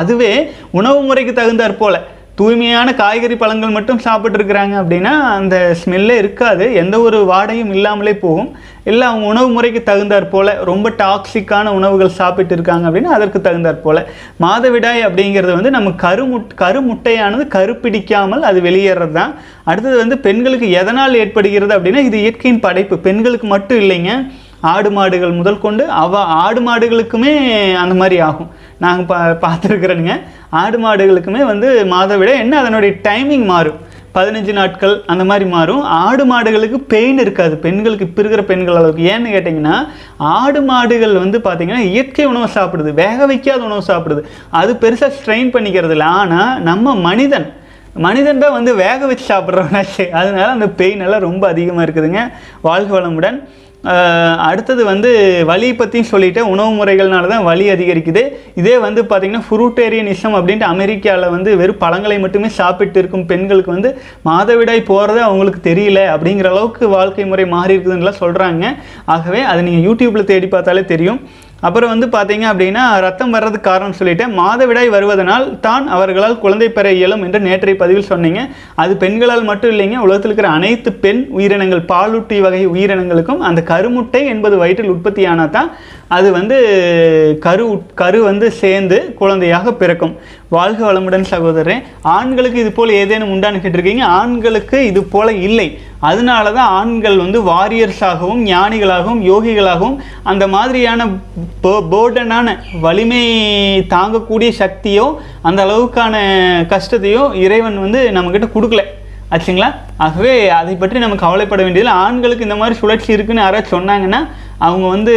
[0.00, 2.00] அதுவே உணவு முறைக்கு தகுந்தாற் போல்.
[2.40, 6.64] தூய்மையான காய்கறி பழங்கள் மட்டும் சாப்பிட்ருக்குறாங்க அப்படின்னா அந்த ஸ்மெல்லே இருக்காது.
[6.82, 8.50] எந்த ஒரு வாடையும் இல்லாமலே போகும்.
[8.90, 14.00] இல்லை அவங்க உணவு முறைக்கு தகுந்தாற் போல் ரொம்ப டாக்ஸிக்கான உணவுகள் சாப்பிட்டு இருக்காங்க அப்படின்னா அதற்கு தகுந்தாற் போல்.
[14.44, 19.34] மாதவிடாய் அப்படிங்கிறது வந்து நம்ம கருமுட் கருமுட்டையானது கருப்பிடிக்காமல் அது வெளியேறது தான்.
[19.70, 22.98] அடுத்தது வந்து பெண்களுக்கு எதனால் ஏற்படுகிறது அப்படின்னா இது இயற்கையின் படைப்பு.
[23.08, 24.14] பெண்களுக்கு மட்டும் இல்லைங்க.
[24.72, 27.32] ஆடு மாடுகள் முதல் கொண்டு அவ ஆடு மாடுகளுக்குமே
[27.82, 28.50] அந்த மாதிரி ஆகும்.
[28.84, 30.14] நாங்கள் பா பார்த்துருக்குறேனுங்க.
[30.62, 33.78] ஆடு மாடுகளுக்குமே வந்து மாதவிட என்ன அதனுடைய டைமிங் மாறும்.
[34.16, 35.82] பதினஞ்சு நாட்கள் அந்த மாதிரி மாறும்.
[36.04, 37.54] ஆடு மாடுகளுக்கு பெயின் இருக்காது.
[37.66, 39.04] பெண்களுக்கு இப்போ இருக்கிற பெண்கள் அளவுக்கு.
[39.12, 39.76] ஏன்னு கேட்டிங்கன்னா
[40.38, 42.92] ஆடு மாடுகள் வந்து பார்த்திங்கன்னா இயற்கை உணவு சாப்பிடுது.
[43.02, 44.24] வேக வைக்காத உணவு சாப்பிடுது.
[44.60, 46.08] அது பெருசாக ஸ்ட்ரெயின் பண்ணிக்கிறது இல்லை.
[46.20, 47.48] ஆனால் நம்ம மனிதன்
[48.06, 50.04] மனிதன் தான் வந்து வேக வச்சு சாப்பிட்றவனாச்சு.
[50.18, 52.20] அதனால அந்த பெயின் எல்லாம் ரொம்ப அதிகமாக இருக்குதுங்க.
[52.68, 53.38] வாழ்க வளமுடன்.
[54.48, 55.10] அடுத்தது வந்து
[55.50, 56.48] வலி பற்றியும் சொல்லிட்டேன்.
[56.54, 58.22] உணவு முறைகள்னால தான் வலி அதிகரிக்குது.
[58.60, 63.92] இதே வந்து பார்த்திங்கன்னா ஃப்ரூட்டேரியனிசம் அப்படின்ட்டு அமெரிக்காவில் வந்து வெறும் பழங்களை மட்டுமே சாப்பிட்டு இருக்கும் பெண்களுக்கு வந்து
[64.28, 68.64] மாதவிடாய் போகிறதே அவங்களுக்கு தெரியல அப்படிங்கிற அளவுக்கு வாழ்க்கை முறை மாறி இருக்குதுன்னுலாம் சொல்கிறாங்க
[69.16, 71.20] ஆகவே அதை நீங்கள் யூடியூப்பில் தேடி பார்த்தாலே தெரியும்.
[71.62, 77.24] அப்புறம் வந்து பார்த்தீங்க அப்படின்னா ரத்தம் வர்றதுக்கு காரணம் சொல்லிட்டு மாதவிடாய் வருவதனால் தான் அவர்களால் குழந்தை பெற இயலும்
[77.26, 78.40] என்று நேற்றைய பதிவில் சொன்னீங்க.
[78.82, 84.56] அது பெண்களால் மட்டும் இல்லைங்க உலகத்தில் இருக்கிற அனைத்து பெண் உயிரினங்கள் பாலூட்டி வகை உயிரினங்களுக்கும் அந்த கருமுட்டை என்பது
[84.62, 85.70] வயிற்றில் உற்பத்தியானால் தான்
[86.10, 86.56] அது வந்து
[87.40, 90.16] கரு உட்- கரு வந்து சேர்ந்து குழந்தையாக பிறக்கும்.
[90.48, 94.02] வாழ்க வளமுடன் சகோதரன் ஆண்களுக்கு இது போல் ஏதேனும் உண்டான்னு கேட்டிருக்கீங்க?
[94.02, 95.78] ஆண்களுக்கு இது போல் இல்லை.
[95.98, 101.06] அதனால தான் ஆண்கள் வந்து வாரியர்ஸாகவும் ஞானிகளாகவும் யோகிகளாகவும் அந்த மாதிரியான
[101.62, 103.22] போர்டனான வலிமை
[103.80, 106.16] தாங்கக்கூடிய சக்தியோ அந்த அளவுக்கான
[106.68, 108.80] கஷ்டத்தையோ இறைவன் வந்து நம்மக்கிட்ட கொடுக்கல.
[109.34, 109.68] ஆச்சுங்களா?
[110.04, 111.94] ஆகவே அதை பற்றி நம்ம கவலைப்பட வேண்டியதில்லை.
[112.04, 114.20] ஆண்களுக்கு இந்த மாதிரி சுழற்சி இருக்குன்னு யாராவது சொன்னாங்கன்னா
[114.66, 115.14] அவங்க வந்து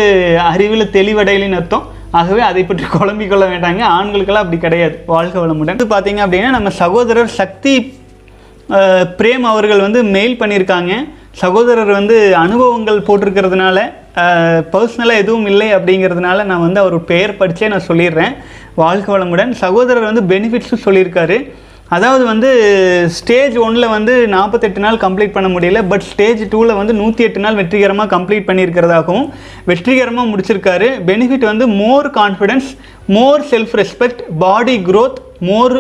[0.51, 1.88] அறிவில் தெளிவடையலின்னு அர்த்தம்.
[2.20, 3.82] ஆகவே அதை பற்றி குழம்பிக் கொள்ள வேண்டாங்க.
[3.98, 4.96] ஆண்களுக்கெல்லாம் அப்படி கிடையாது.
[5.13, 5.77] வாழ்க வளமுடன்.
[5.79, 7.75] இது பார்த்தீங்க அப்படின்னா நம்ம சகோதரர் சக்தி
[9.20, 10.93] பிரேம் அவர்கள் வந்து மெயில் பண்ணியிருக்காங்க.
[11.41, 13.77] சகோதரர் வந்து அனுபவங்கள் போட்டிருக்கிறதுனால
[14.74, 18.34] பர்சனலாக எதுவும் இல்லை அப்படிங்கிறதுனால நான் வந்து அவர் பெயர் படித்தே நான் சொல்லிடுறேன்.
[18.82, 19.51] வாழ்க வளமுடன்.
[19.63, 21.38] சகோதரர் வந்து பெனிஃபிட்ஸும் சொல்லியிருக்காரு.
[21.93, 22.50] அதாவது வந்து
[23.17, 27.59] ஸ்டேஜ் ஒன்றில் வந்து நாற்பத்தெட்டு நாள் கம்ப்ளீட் பண்ண முடியல பட் ஸ்டேஜ் டூவில் வந்து நூற்றி எட்டு நாள்
[27.62, 29.27] வெற்றிகரமாக கம்ப்ளீட் பண்ணியிருக்கிறதாகவும்
[29.71, 30.89] வெற்றிகரமாக முடிச்சிருக்காரு.
[31.09, 32.69] பெனிஃபிட் வந்து more confidence
[33.17, 35.19] more self respect body growth
[35.50, 35.77] more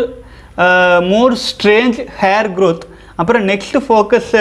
[1.11, 2.83] more strange hair growth
[3.23, 4.31] அப்புறம் நெக்ஸ்ட் ஃபோக்கஸ்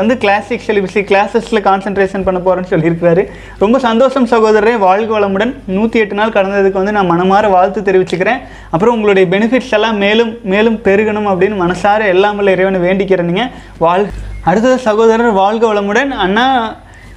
[0.00, 3.24] வந்து கிளாசிக் சிலிபஸி கிளாஸஸில் கான்சென்ட்ரேஷன் பண்ண போகிறேன்னு சொல்லியிருக்கிறாரு.
[3.64, 5.52] ரொம்ப சந்தோஷம் சகோதரரே வாழ்க வளமுடன்.
[5.76, 8.40] நூற்றி எட்டு நாள் கடந்ததுக்கு வந்து நான் மனமாற வாழ்த்து தெரிவிச்சுக்கிறேன்.
[8.74, 13.44] அப்புறம் உங்களுடைய பெனிஃபிட்ஸ் எல்லாம் மேலும் மேலும் பெருகணும் அப்படின்னு மனசார எல்லாமே இறைவனை வேண்டிக்கிறேனுங்க
[13.84, 14.06] வாழ்
[14.50, 16.10] அடுத்தது சகோதரர் வாழ்க வளமுடன்.
[16.24, 16.46] அண்ணா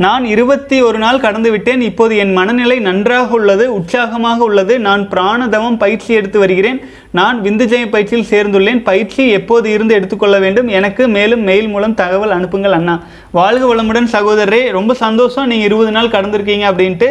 [0.04, 1.82] நான் இருபத்தி ஒரு நாள் கடந்து விட்டேன்.
[1.82, 4.80] இப்போது என் மனநிலை நன்றாக உள்ளது உற்சாகமாக உள்ளது.
[4.80, 6.80] நான் பிராணதமம் பயிற்சி எடுத்து வருகிறேன்.
[7.12, 8.82] நான் விந்துஜய பயிற்சியில் சேர்ந்துள்ளேன்.
[8.84, 10.68] பயிற்சி எப்போது இருந்து எடுத்துக்கொள்ள வேண்டும்?
[10.68, 12.96] எனக்கு மேலும் மெயில் மூலம் தகவல் அனுப்புங்கள் அண்ணா.
[13.32, 14.72] வாழ்க வளமுடன் சகோதரரே.
[14.72, 17.10] ரொம்ப சந்தோஷம் நீங்கள் இருபது நாள் கடந்திருக்கீங்க அப்படின்ட்டு.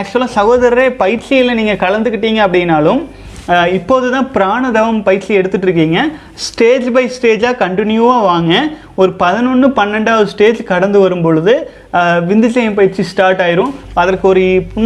[0.00, 3.02] ஆக்சுவலாக சகோதரரே பயிற்சியில் நீங்கள் கலந்துக்கிட்டீங்க அப்படின்னாலும்
[3.76, 6.00] இப்போது தான் பிராணதவம் பயிற்சி எடுத்துகிட்டு இருக்கீங்க
[6.46, 8.52] ஸ்டேஜ் பை ஸ்டேஜாக கண்டினியூவாக வாங்க.
[9.00, 11.54] ஒரு பதினொன்று பன்னெண்டாவது ஸ்டேஜ் கடந்து வரும் பொழுது
[12.30, 13.72] விந்துசயம் பயிற்சி ஸ்டார்ட் ஆயிரும்.
[14.00, 14.44] அதற்கு ஒரு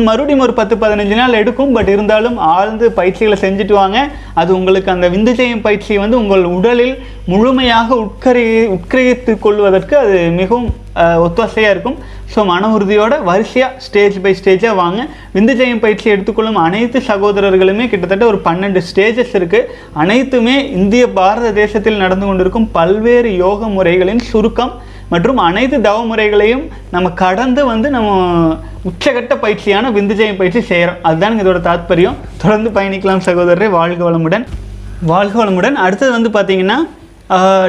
[0.08, 1.75] மறுபடியும் ஒரு பத்து பதினஞ்சு நாள் எடுக்கும்.
[1.76, 3.99] பட் இருந்தாலும் ஆழ்ந்து பயிற்சிகளை செஞ்சுட்டு வாங்க.
[4.42, 6.96] அது உங்களுக்கு அந்த விந்துஜயம் பயிற்சி வந்து உங்கள் உடலில்
[7.32, 8.46] முழுமையாக உட்கரி
[8.76, 11.96] உட்கிரகித்துக் கொள்வதற்கு அது மிகவும் ஒத்துவசையாக ஒத்தாசையாக இருக்கும்.
[12.34, 15.00] ஸோ மன உறுதியோட வரிசையாக ஸ்டேஜ் பை ஸ்டேஜாக வாங்க.
[15.34, 19.68] விந்துஜயம் பயிற்சி எடுத்துக்கொள்ளும் அனைத்து சகோதரர்களுமே கிட்டத்தட்ட ஒரு பன்னெண்டு ஸ்டேஜஸ் இருக்குது
[20.02, 24.72] அனைத்துமே இந்திய பாரத தேசத்தில் நடந்து கொண்டிருக்கும் பல்வேறு யோக முறைகளின் சுருக்கம்
[25.12, 26.62] மற்றும் அனைத்து தவ முறைகளையும்
[26.94, 28.10] நம்ம கடந்து வந்து நம்ம
[28.90, 32.16] உச்சகட்ட பயிற்சியான விந்துஜயம் பயிற்சி செய்கிறோம் அதுதான் இதோட தாத்பரியம்.
[32.42, 33.68] தொடர்ந்து பயணிக்கலாம் சகோதரரை.
[33.78, 34.44] வாழ்க வளமுடன்.
[35.12, 35.76] வாழ்க வளமுடன்.
[35.84, 36.78] அடுத்தது வந்து பார்த்தீங்கன்னா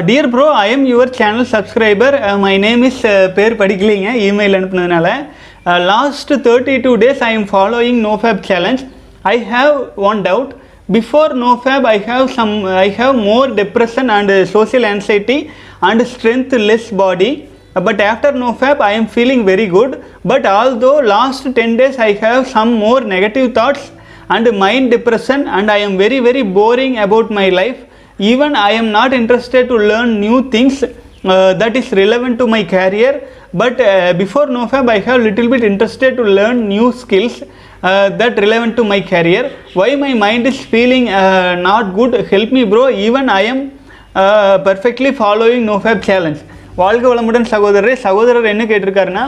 [0.08, 3.00] dear bro I am your channel subscriber my name is
[3.36, 5.08] பேர் படிக்கலைங்க email அனுப்புனதுனால
[5.90, 8.82] last thirty two days I am following no fap challenge
[9.32, 9.74] I have
[10.10, 10.52] one doubt
[10.96, 12.52] before no fap I have some
[12.84, 15.38] I have more depression and social anxiety
[15.88, 17.32] and strength less body
[17.86, 19.90] but after nofap i am feeling very good
[20.30, 23.84] but although last 10 days i have some more negative thoughts
[24.34, 27.80] and mind depression and i am very very boring about my life
[28.18, 32.62] even i am not interested to learn new things uh, that is relevant to my
[32.64, 33.12] career
[33.52, 37.42] but uh, before nofap i have little bit interested to learn new skills
[37.82, 42.50] uh, that relevant to my career why my mind is feeling uh, not good help
[42.50, 43.60] me bro even i am
[44.66, 46.38] perfectly following no fap challenge
[46.80, 49.24] வாழ்க வளமுடன் சகோதரரே சகோதரர் என்ன கேட்டிருக்காருன்னா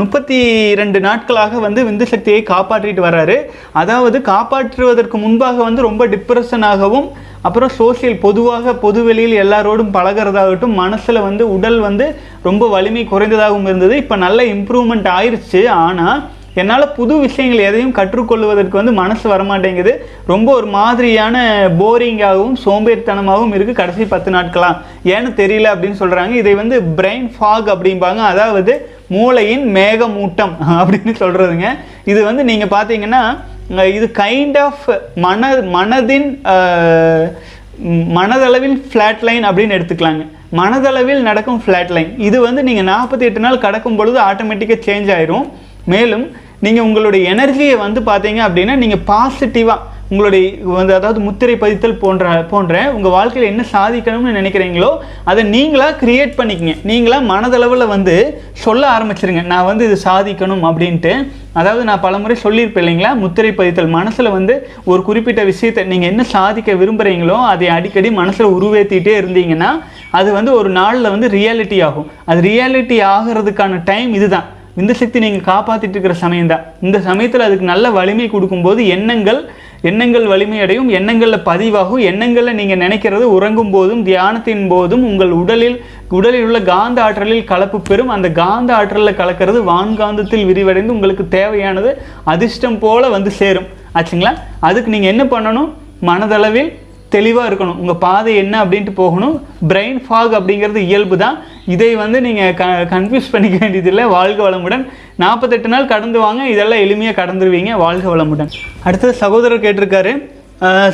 [0.00, 0.38] முப்பத்தி
[0.80, 3.36] ரெண்டு நாட்களாக வந்து விந்து சக்தியை காப்பாற்றிட்டு வர்றாரு
[3.80, 7.08] அதாவது காப்பாற்றுவதற்கு முன்பாக வந்து ரொம்ப டிப்ரெஷனாகவும்
[7.46, 12.06] அப்புறம் சோசியல் பொதுவாக பொதுவெளியில் எல்லாரோடும் பழகிறதாகட்டும் மனசில் வந்து உடல் வந்து
[12.48, 13.94] ரொம்ப வலிமை குறைந்ததாகவும் இருந்தது.
[14.02, 16.22] இப்போ நல்ல இம்ப்ரூவ்மெண்ட் ஆயிடுச்சு ஆனால்
[16.60, 19.92] என்னால் புது விஷயங்கள் எதையும் கற்றுக்கொள்வதற்கு வந்து மனசு வரமாட்டேங்குது.
[20.32, 21.36] ரொம்ப ஒரு மாதிரியான
[21.80, 24.76] போரிங்காகவும் சோம்பேறித்தனமாகவும் இருக்குது கடைசி பத்து நாட்களாக
[25.14, 28.22] ஏன்னு தெரியல அப்படின்னு சொல்கிறாங்க இதை வந்து பிரெயின் ஃபாக் அப்படிம்பாங்க.
[28.32, 28.74] அதாவது
[29.16, 31.66] மூளையின் மேகமூட்டம் அப்படின்னு சொல்கிறதுங்க
[32.12, 33.20] இது வந்து நீங்கள் பார்த்தீங்கன்னா
[33.98, 34.86] இது கைண்ட் ஆஃப்
[35.26, 36.28] மன மனதின்
[38.16, 40.22] மனதளவில் ஃப்ளாட் லைன் அப்படின்னு எடுத்துக்கலாங்க.
[40.58, 45.46] மனதளவில் நடக்கும் ஃப்ளாட் லைன் இது வந்து நீங்கள் நாற்பத்தி எட்டு நாள் கடக்கும் பொழுது ஆட்டோமேட்டிக்காக சேஞ்ச் ஆயிரும்.
[45.94, 46.26] மேலும்
[46.64, 50.46] நீங்கள் உங்களுடைய எனர்ஜியை வந்து பார்த்தீங்க அப்படின்னா நீங்கள் பாசிட்டிவாக உங்களுடைய
[50.78, 54.90] வந்து அதாவது முத்திரை பதித்தல் போன்ற போன்ற உங்கள் வாழ்க்கையில் என்ன சாதிக்கணும்னு நினைக்கிறீங்களோ
[55.30, 56.74] அதை நீங்களாக கிரியேட் பண்ணிக்கங்க.
[56.90, 58.14] நீங்களாக மனதளவில் வந்து
[58.64, 59.42] சொல்ல ஆரம்பிச்சிருங்க.
[59.52, 61.12] நான் வந்து இது சாதிக்கணும் அப்படின்ட்டு.
[61.60, 63.12] அதாவது நான் பலமுறை சொல்லியிருப்பேன் இல்லைங்களா?
[63.24, 63.94] முத்திரை பதித்தல்.
[63.98, 64.54] மனசில் வந்து
[64.92, 69.70] ஒரு குறிப்பிட்ட விஷயத்தை நீங்கள் என்ன சாதிக்க விரும்புகிறீங்களோ அதை அடிக்கடி மனசில் உருவேற்றிட்டே இருந்தீங்கன்னா
[70.20, 72.10] அது வந்து ஒரு நாளில் வந்து ரியாலிட்டி ஆகும்.
[72.30, 74.46] அது ரியாலிட்டி ஆகிறதுக்கான டைம் இதுதான்.
[74.80, 76.64] இந்த சக்தி நீங்கள் காப்பாற்றிட்டு இருக்கிற சமயம் தான்.
[76.86, 79.40] இந்த சமயத்தில் அதுக்கு நல்ல வலிமை கொடுக்கும்போது எண்ணங்கள்
[79.88, 85.76] எண்ணங்கள் வலிமையடையும் எண்ணங்களில் பதிவாகும் எண்ணங்களில் நீங்கள் நினைக்கிறது உறங்கும் போதும் தியானத்தின் போதும் உங்கள் உடலில்
[86.18, 88.12] உடலில் உள்ள காந்த ஆற்றலில் கலப்பு பெறும்.
[88.16, 91.92] அந்த காந்த ஆற்றலில் கலக்கிறது வான்காந்தத்தில் விரிவடைந்து உங்களுக்கு தேவையானது
[92.32, 93.68] அதிர்ஷ்டம் போல வந்து சேரும்.
[93.98, 94.34] ஆச்சுங்களா?
[94.68, 95.70] அதுக்கு நீங்கள் என்ன பண்ணணும்?
[96.10, 96.72] மனதளவில்
[97.14, 97.78] தெளிவாக இருக்கணும்.
[97.82, 99.34] உங்கள் பாதை என்ன அப்படின்ட்டு போகணும்.
[99.70, 101.36] பிரெயின் ஃபாக் அப்படிங்கிறது இயல்பு தான்
[101.74, 102.64] இதை வந்து நீங்கள் க
[102.94, 104.04] கன்ஃபியூஸ் பண்ணிக்க வேண்டியதில்லை.
[104.16, 104.84] வாழ்க வளமுடன்.
[105.24, 106.42] நாற்பத்தெட்டு நாள் கடந்து வாங்க.
[106.54, 107.72] இதெல்லாம் எளிமையாக கடந்துருவீங்க.
[107.84, 108.50] வாழ்க வளமுடன்.
[108.88, 110.14] அடுத்தது சகோதரர் கேட்டிருக்காரு.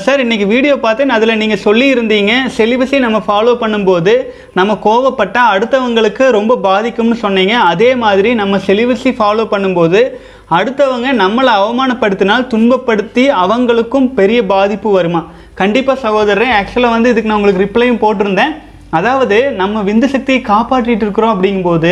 [0.04, 1.12] சார் இன்றைக்கி வீடியோ பார்த்தேன்.
[1.16, 2.32] அதில் நீங்கள் சொல்லியிருந்தீங்க.
[2.56, 4.14] செலிபஸை நம்ம ஃபாலோ பண்ணும்போது
[4.58, 7.54] நம்ம கோவப்பட்டால் அடுத்தவங்களுக்கு ரொம்ப பாதிக்கும்னு சொன்னீங்க.
[7.72, 10.02] அதே மாதிரி நம்ம செலிபஸை ஃபாலோ பண்ணும்போது
[10.56, 15.22] அடுத்தவங்க நம்மளை அவமானப்படுத்தினால் துன்பப்படுத்தி அவங்களுக்கும் பெரிய பாதிப்பு வருமா?
[15.60, 18.52] கண்டிப்பாக சகோதரன் ஆக்சுவலாக வந்து இதுக்கு நான் உங்களுக்கு ரிப்ளையும் போட்டிருந்தேன்.
[18.98, 21.90] அதாவது நம்ம விந்து சக்தியை காப்பாற்றிட்டு இருக்கிறோம் அப்படிங்கும்போது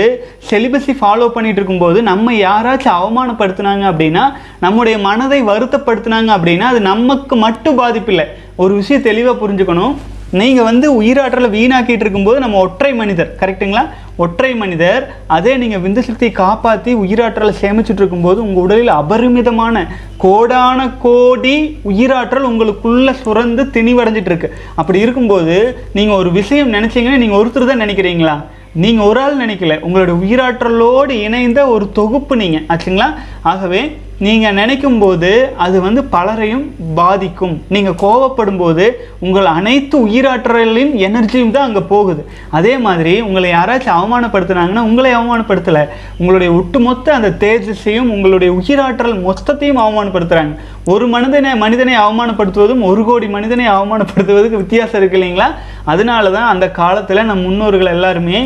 [0.49, 4.25] செலிபஸை ஃபாலோ பண்ணிட்டு இருக்கும்போது நம்ம யாராச்சும் அவமானப்படுத்தினாங்க அப்படின்னா
[4.65, 8.27] நம்முடைய மனதை வருத்தப்படுத்தினாங்க அப்படின்னா அது நமக்கு மட்டும் பாதிப்பு இல்லை.
[8.63, 9.95] ஒரு விஷயம் தெளிவாக புரிஞ்சுக்கணும்.
[10.39, 13.83] நீங்கள் வந்து உயிராற்றலை வீணாக்கிட்டு இருக்கும்போது நம்ம ஒற்றை மனிதர் கரெக்ட்டுங்களா
[14.25, 15.03] ஒற்றை மனிதர்
[15.37, 19.83] அதே நீங்கள் விந்து சக்தியை காப்பாற்றி உயிராற்றலை சேமிச்சுட்டு இருக்கும்போது உங்கள் உடலில் அபரிமிதமான
[20.25, 21.57] கோடான கோடி
[21.91, 24.51] உயிராற்றல் உங்களுக்குள்ளே சுரந்து திணிவடைஞ்சிட்டு இருக்கு.
[24.75, 25.57] அப்படி இருக்கும்போது
[25.93, 28.37] நீங்கள் ஒரு விஷயம் நினச்சிங்கன்னா நீங்கள் ஒருத்தர் தான் நினைக்கிறீங்களா?
[28.83, 29.77] நீங்கள் ஒரு ஆள் நினைக்கல.
[29.87, 33.09] உங்களுடைய உயிராற்றலோடு இணைந்த ஒரு தொகுப்பு நீங்கள் ஆச்சுங்களா?
[33.53, 33.83] ஆகவே
[34.25, 35.31] நீங்கள் நினைக்கும் போது
[35.65, 36.65] அது வந்து பலரையும்
[36.99, 37.55] பாதிக்கும்.
[37.75, 38.85] நீங்கள் கோவப்படும் போது
[39.27, 42.23] உங்கள் அனைத்து உயிராற்றலின் எனர்ஜியும் தான் அங்கே போகுது.
[42.59, 45.85] அதே மாதிரி உங்களை யாராச்சும் அவமானப்படுத்துனாங்கன்னா உங்களை அவமானப்படுத்தலை.
[46.21, 50.57] உங்களுடைய ஒட்டுமொத்த அந்த தேஜஸையும் உங்களுடைய உயிராற்றல் மொத்தத்தையும் அவமானப்படுத்துகிறாங்க
[50.93, 55.49] ஒரு மனிதனை மனிதனை அவமானப்படுத்துவதும் ஒரு கோடி மனிதனை அவமானப்படுத்துவதுக்கு வித்தியாசம் இருக்கு இல்லைங்களா?
[55.93, 58.41] அதனால தான் அந்த காலத்தில் நம் முன்னோர்கள் எல்லாருமே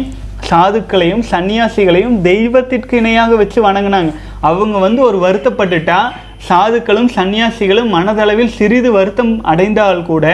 [0.51, 4.13] சாதுக்களையும் சன்னியாசிகளையும் தெய்வத்திற்கு இணையாக வச்சு வணங்கினாங்க.
[4.49, 5.99] அவங்க வந்து ஒரு வருத்தப்பட்டுட்டா
[6.49, 10.25] சாதுக்களும் சன்னியாசிகளும் மனதளவில் சிறிது வருத்தம் அடைந்தால் கூட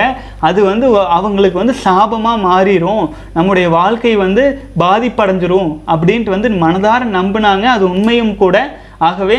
[0.48, 3.04] அது வந்து அவங்களுக்கு வந்து சாபமாக மாறிடும்
[3.36, 4.44] நம்முடைய வாழ்க்கை வந்து
[4.82, 7.66] பாதிப்படைஞ்சிரும் அப்படின்ட்டு வந்து மனதார நம்பினாங்க.
[7.76, 8.56] அது உண்மையும் கூட
[9.08, 9.36] ஆகவே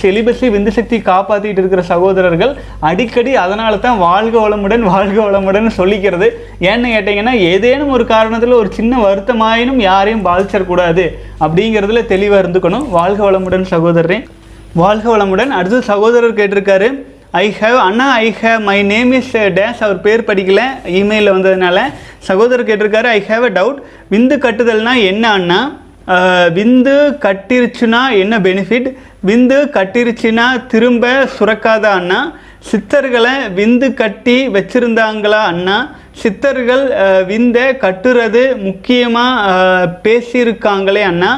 [0.00, 2.52] செலிபஸை விந்து சக்தி காப்பாற்றிட்டு இருக்கிற சகோதரர்கள்
[2.88, 6.28] அடிக்கடி அதனால தான் வாழ்க வளமுடன் வாழ்க வளமுடன் சொல்லிக்கிறது.
[6.70, 11.06] ஏன்னு கேட்டிங்கன்னா ஏதேனும் ஒரு காரணத்தில் ஒரு சின்ன வருத்தமாயினும் யாரையும் பாதிச்சிடக்கூடாது
[11.44, 12.86] அப்படிங்கிறதுல தெளிவாக இருந்துக்கணும்.
[12.98, 14.18] வாழ்க வளமுடன் சகோதரரே.
[14.82, 15.52] வாழ்க வளமுடன்.
[15.60, 16.90] அடுத்து சகோதரர் கேட்டிருக்காரு
[17.44, 20.62] I have Anna I have my name is days அவர் பேர் படிக்கல
[21.00, 21.78] இமெயிலில் வந்ததுனால
[22.28, 23.78] சகோதரர் கேட்டிருக்காரு ஐ ஹேவ் அ டவுட்
[24.14, 25.60] விந்து கட்டுதல்னா என்ன அண்ணா?
[26.56, 28.88] விந்து கட்டிருச்சுன்னா என்ன பெனிஃபிட்
[29.26, 32.20] விந்து கட்டிருச்சுன்னா திரும்ப சுரக்காதா அண்ணா.
[32.70, 35.94] சித்தர்களை விந்து கட்டி வச்சிருந்தாங்களா அண்ணா?
[36.22, 36.84] சித்தர்கள்
[37.26, 41.32] விந்தை கட்டுறது முக்கியமாக பேசியிருக்காங்களே அண்ணா.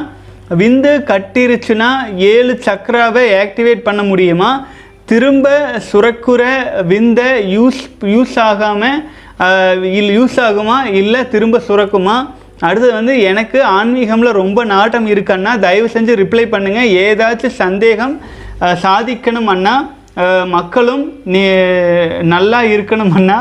[0.61, 4.67] விந்து கட்டிருச்சுன்னா ஏழு சக்கராவை ஆக்டிவேட் பண்ண முடியுமா?
[5.05, 5.47] திரும்ப
[5.91, 6.43] சுரக்குற
[6.85, 9.03] விந்தை யூஸ் யூஸ் ஆகாமல்
[9.81, 10.77] இல்லை யூஸ் ஆகுமா?
[10.93, 12.17] இல்லை திரும்ப சுரக்குமா?
[12.67, 18.15] அடுத்தது வந்து எனக்கு ஆன்மீகமில் ரொம்ப நாட்டம் இருக்குன்னா தயவு செஞ்சு ரிப்ளை பண்ணுங்கள் ஏதாச்சும் சந்தேகம்
[18.85, 19.75] சாதிக்கணும் அண்ணா
[20.55, 21.41] மக்களும் நீ
[22.33, 23.37] நல்லா இருக்கணும் அண்ணா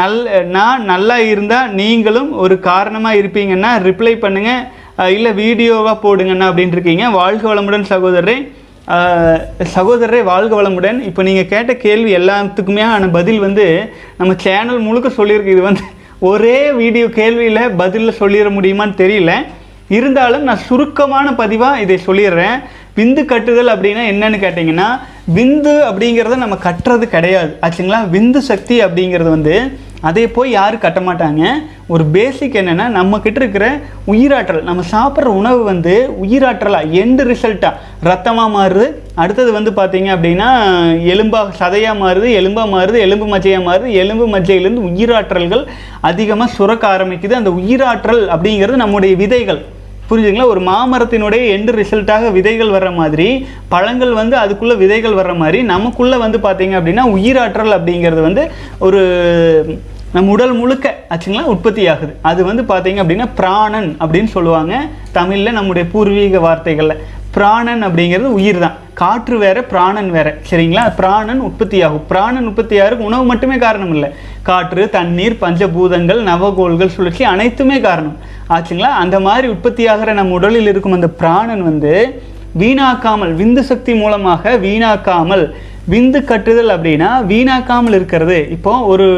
[0.00, 0.18] நல்
[0.56, 7.04] நான் நல்லா இருந்தால் நீங்களும் ஒரு காரணமாக இருப்பீங்கன்னா ரிப்ளை பண்ணுங்கள் இல்லை வீடியோவாக போடுங்கண்ணா அப்படின்னு இருக்கீங்க.
[7.18, 8.36] வாழ்க வளமுடன் சகோதரரே.
[9.74, 10.98] சகோதரரே வாழ்க வளமுடன்.
[11.08, 13.66] இப்போ நீங்கள் கேட்ட கேள்வி எல்லாத்துக்குமே ஆன பதில் வந்து
[14.20, 15.54] நம்ம சேனல் முழுக்க சொல்லியிருக்கு.
[15.56, 15.84] இது வந்து
[16.20, 19.32] ஒரே வீடியோ கேள்வியில் பதிலில் சொல்லிட முடியுமான்னு தெரியல.
[19.88, 22.62] இருந்தாலும் நான் சுருக்கமான பதிவாக இதை சொல்லிடுறேன்.
[22.98, 24.88] விந்து கட்டுதல் அப்படின்னா என்னன்னு கேட்டிங்கன்னா
[25.36, 27.52] விந்து அப்படிங்கிறத நம்ம கட்டுறது கிடையாது.
[27.64, 28.00] ஆச்சுங்களா?
[28.14, 29.56] விந்து சக்தி அப்படிங்கிறது வந்து
[30.08, 31.42] அதை போய் யாரும் கட்ட மாட்டாங்க.
[31.92, 33.66] ஒரு பேசிக் என்னென்னா நம்மக்கிட்ட இருக்கிற
[34.12, 38.86] உயிராற்றல் நம்ம சாப்பிட்ற உணவு வந்து உயிராற்றலாக எண்டு ரிசல்ட்டாக ரத்தமாக மாறுது.
[39.22, 40.48] அடுத்தது வந்து பார்த்தீங்க அப்படின்னா
[41.14, 45.64] எலும்பாக சதையாக மாறுது எலும்பாக மாறுது எலும்பு மஜ்ஜையாக மாறுது எலும்பு மஜ்ஜையிலேருந்து உயிராற்றல்கள்
[46.10, 47.40] அதிகமாக சுரக்க ஆரம்பிக்குது.
[47.40, 49.60] அந்த உயிராற்றல் அப்படிங்கிறது நம்முடைய விதைகள்.
[50.10, 56.16] புரிஞ்சுங்களா ஒரு மாமரத்தினுடைய எண்டு ரிசல்ட்டாக விதைகள் வர்ற மாதிரி பழங்கள் வந்து அதுக்குள்ளே விதைகள் வர்ற மாதிரி நமக்குள்ளே
[56.16, 59.00] வந்து பார்த்தீங்க அப்படின்னா உயிராற்றல் அப்படிங்கிறது வந்து ஒரு
[60.12, 62.16] நம்ம உடல் முழுக்க ஆச்சுங்களா உற்பத்தி ஆகுது.
[62.22, 64.74] அது வந்து பார்த்தீங்க அப்படின்னா பிராணன் அப்படின்னு சொல்லுவாங்க.
[65.12, 67.00] தமிழில் நம்முடைய பூர்வீக வார்த்தைகளில்.
[67.30, 70.38] பிராணன் அப்படிங்கிறது உயிர் தான் காற்று வேற பிராணன் வேற.
[70.50, 70.94] சரிங்களா?
[70.96, 74.10] பிராணன் உற்பத்தி ஆகும் பிராணன் உற்பத்தி ஆகிறதுக்கு உணவு மட்டுமே காரணம் இல்லை.
[74.42, 78.16] காற்று தண்ணீர் பஞ்சபூதங்கள் நவகோள்கள் சுழற்சி அனைத்துமே காரணம்.
[78.54, 78.90] ஆச்சுங்களா?
[79.04, 81.92] அந்த மாதிரி உற்பத்தியாகிற நம் நம்ம உடலில் இருக்கும் அந்த பிராணன் வந்து
[82.60, 85.44] வீணாக்காமல் விந்து சக்தி மூலமாக வீணாக்காமல்
[85.92, 88.38] விந்து கட்டுதல் அப்படின்னா வீணாக்காமல் இருக்கிறது.
[88.56, 89.08] இப்போ ஒரு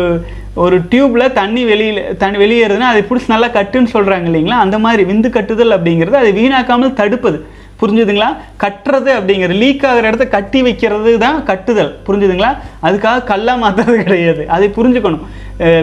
[0.62, 4.58] ஒரு டியூப்பில் தண்ணி வெளியில் தண்ணி வெளியேறுதுன்னா அதை பிடிச்சி நல்லா கட்டுன்னு சொல்கிறாங்க இல்லைங்களா?
[4.64, 7.38] அந்த மாதிரி விந்து கட்டுதல் அப்படிங்கிறது அதை வீணாக்காமல் தடுப்பது.
[7.82, 8.30] புரிஞ்சுதுங்களா?
[8.64, 11.92] கட்டுறது அப்படிங்கிறது லீக் ஆகிற இடத்த கட்டி வைக்கிறது தான் கட்டுதல்.
[12.06, 12.50] புரிஞ்சுதுங்களா?
[12.82, 14.42] அதுக்காக கல்லா மாற்றுறது கிடையாது.
[14.48, 15.24] அதை புரிஞ்சுக்கணும்.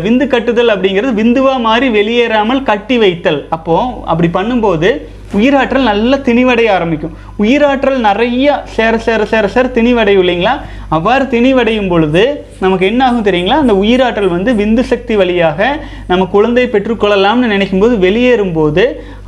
[0.05, 3.39] விந்து கட்டுதல் அப்படிங்கிறது விந்துவா மாறி வெளியேறாமல் கட்டி வைத்தல்.
[3.55, 4.89] அப்போது அப்படி பண்ணும்போது
[5.35, 7.15] உயிராற்றல் நல்லா திணிவடைய ஆரம்பிக்கும்.
[7.43, 10.53] உயிராற்றல் நிறைய சேர சேர சேர சேர திணிவடையும் இல்லைங்களா?
[10.95, 12.21] அவ்வாறு திணிவடையும் பொழுது
[12.63, 13.57] நமக்கு என்ன ஆகும் தெரியுங்களா?
[13.63, 15.59] அந்த உயிராற்றல் வந்து விந்து சக்தி வழியாக
[16.07, 18.83] நம்ம குழந்தை பெற்றுக்கொள்ளலாம்னு நினைக்கும் போது வெளியேறும் போது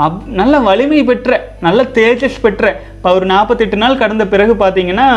[0.05, 5.07] அப் நல்ல வலிமை பெற்ற நல்ல தேஜஸ் பெற்ற இப்போ ஒரு நாற்பத்தெட்டு நாள் கடந்த பிறகு பார்த்தீங்கன்னா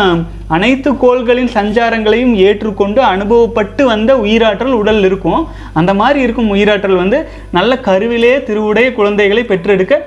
[0.57, 5.47] அனைத்து கோள்களின் சஞ்சாரங்களையும் ஏற்றுக்கொண்டு அனுபவப்பட்டு வந்த உயிராற்றல் உடல் இருக்கும்.
[5.75, 7.21] அந்த மாதிரி இருக்கும் உயிராற்றல் வந்து
[7.59, 10.01] நல்ல கருவிலே திருவுடைய குழந்தைகளை பெற்றெடுக்க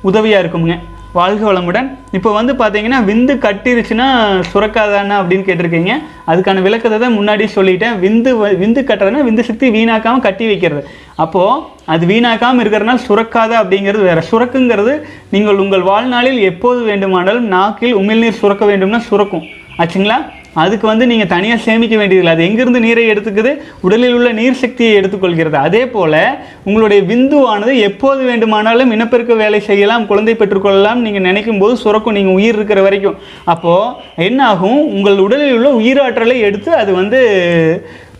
[0.00, 0.78] உதவியாக இருக்குங்க
[1.12, 1.98] வாழ்க வளமுடன்.
[2.12, 4.06] இப்போ வந்து பார்த்தீங்கன்னா விந்து கட்டிருச்சுன்னா
[4.54, 5.92] சுரக்காதானா அப்படின்னு கேட்டிருக்கீங்க.
[6.26, 7.98] அதுக்கான விளக்கத்தை தான் முன்னாடி சொல்லிட்டேன்.
[7.98, 10.88] விந்து வ- விந்து கட்டுறதுனா விந்து சக்தி வீணாக்காமல் கட்டி வைக்கிறது.
[11.16, 14.22] அப்போது அது வீணாக்காமல் இருக்கிறனால சுரக்காதா அப்படிங்கிறது வேறு.
[14.30, 19.42] சுரக்குங்கிறது நீங்கள் உங்கள் வாழ்நாளில் எப்போது வேண்டுமானாலும் நாக்கில் உமிழ்நீர் சுரக்க வேண்டும்னா சுரக்கும்.
[19.78, 20.30] ஆச்சுங்களா?
[20.54, 22.38] அதுக்கு வந்து நீங்கள் தனியாக சேமிக்க வேண்டியதில்லை.
[22.38, 23.56] அது எங்கிருந்து நீரை எடுத்துக்குது?
[23.80, 25.52] உடலில் உள்ள நீர் சக்தியை எடுத்துக்கொள்கிறது.
[25.52, 31.00] அதே போல் உங்களுடைய விந்துவானது எப்போது வேண்டுமானாலும் இனப்பெருக்க வேலை செய்யலாம் குழந்தை பெற்றுக்கொள்ளலாம்.
[31.00, 33.16] நீங்கள் நினைக்கும் போது சுரக்கும் நீங்கள் உயிர் இருக்கிற வரைக்கும்.
[33.44, 37.20] அப்போது என்ன ஆகும் உங்கள் உடலில் உள்ள உயிராற்றலை எடுத்து அது வந்து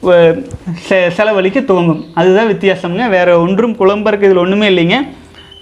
[0.03, 0.47] வ-
[0.89, 2.05] செ- செலவழிக்க துவங்கும்.
[2.15, 3.09] அதுதான் வித்தியாசம்ங்க.
[3.09, 4.95] வேறு ஒன்றும் குழம்பருக்கு இதில் ஒன்றுமே இல்லைங்க.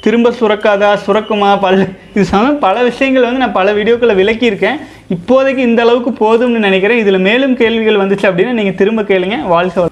[0.04, 1.76] திரும்ப சுரக்காதா சுரக்குமா பல
[2.14, 4.78] இது சமம் பல விஷயங்கள் வந்து நான் பல வீடியோக்களை விளக்கியிருக்கேன்.
[5.14, 7.00] இப்போதைக்கு இந்த அளவுக்கு போதும்னு நினைக்கிறேன்.
[7.02, 9.38] இதில் மேலும் கேள்விகள் வந்துச்சு அப்படின்னா நீங்கள் திரும்ப கேளுங்க.
[9.54, 9.86] வாழ்க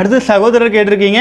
[0.00, 1.20] அடுத்து சகோதரர் கேட்டிருக்கீங்க.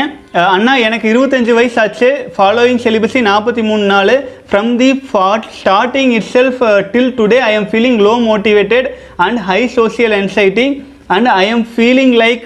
[0.56, 4.14] அண்ணா எனக்கு இருபத்தஞ்சி வயசு ஆச்சு ஃபாலோயிங் செலிபஸி நாற்பத்தி மூணு நாள்.
[4.50, 6.60] From the fap starting itself
[6.94, 8.90] till today I am feeling low motivated
[9.26, 10.68] and high social anxiety
[11.16, 12.46] and I am feeling like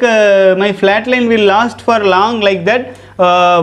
[0.63, 2.85] my flat line will last for long like that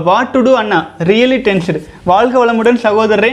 [0.06, 0.78] what to do Anna?
[1.10, 3.30] Really tensed வாழ்க வளமுடன் சகோதரரே.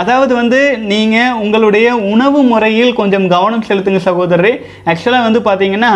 [0.00, 0.60] அதாவது வந்து
[0.92, 4.52] நீங்கள் உங்களுடைய உணவு முறையில் கொஞ்சம் கவனம் செலுத்துங்க சகோதரரே.
[4.90, 5.92] ஆக்சுவலாக வந்து பார்த்தீங்கன்னா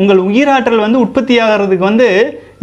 [0.00, 2.08] உங்கள் உயிராற்றல் வந்து உற்பத்தி ஆகிறதுக்கு வந்து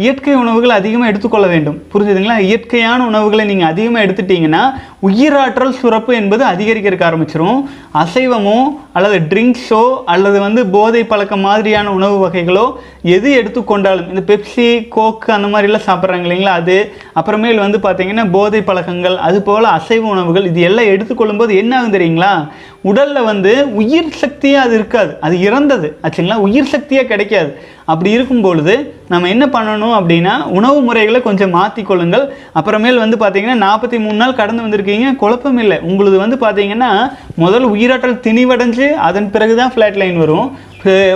[0.02, 1.76] இயற்கை உணவுகள் அதிகமாக எடுத்துக்கொள்ள வேண்டும்.
[1.92, 2.38] புரிஞ்சுதுங்களா?
[2.48, 4.62] இயற்கையான உணவுகளை நீங்கள் அதிகமாக எடுத்துட்டீங்கன்னா
[5.08, 7.60] உயிராற்றல் சுரப்பு என்பது அதிகரிக்கிறதுக்கு ஆரம்பிச்சிரும்.
[8.02, 8.58] அசைவமோ
[8.98, 12.66] அல்லது ட்ரிங்க்ஸோ அல்லது வந்து போதை பழக்கம் மாதிரியான உணவு வகைகளோ
[13.16, 16.56] எது எடுத்துக்கொண்டாலும் இந்த பெப்சி கோக்கு அந்த மாதிரிலாம் சாப்பிட்றாங்க இல்லைங்களா?
[16.62, 16.78] அது
[17.20, 22.34] அப்புறமேல் வந்து பார்த்தீங்கன்னா போதை பழக்கங்கள் அது போல் அசைவ உணவுகள் இது எல்லாம் எடுத்துக்கொள்ளும்போது என்ன ஆகும் தெரியுங்களா?
[22.82, 23.52] உடலில் வந்து
[23.82, 25.12] உயிர் சக்தியாக அது இருக்காது.
[25.26, 25.88] அது இறந்தது.
[26.06, 26.38] ஆச்சுங்களா?
[26.48, 27.52] உயிர் சக்தியாக கிடைக்காது.
[27.86, 28.76] அப்படி இருக்கும் பொழுது
[29.08, 32.26] நம்ம என்ன பண்ணணும் அப்படின்னா உணவு முறைகளை கொஞ்சம் மாற்றிக்கொள்ளுங்கள்
[32.60, 35.78] அப்புறமேல் வந்து பார்த்தீங்கன்னா நாற்பத்தி மூணு நாள் கடந்து வந்திருக்கீங்க குழப்பம் இல்லை.
[35.90, 36.92] உங்களுது வந்து பார்த்தீங்கன்னா
[37.36, 40.48] முதல் உயிராற்றல் திணிவடைஞ்சு அதன் பிறகு தான் ஃப்ளாட் லைன் வரும்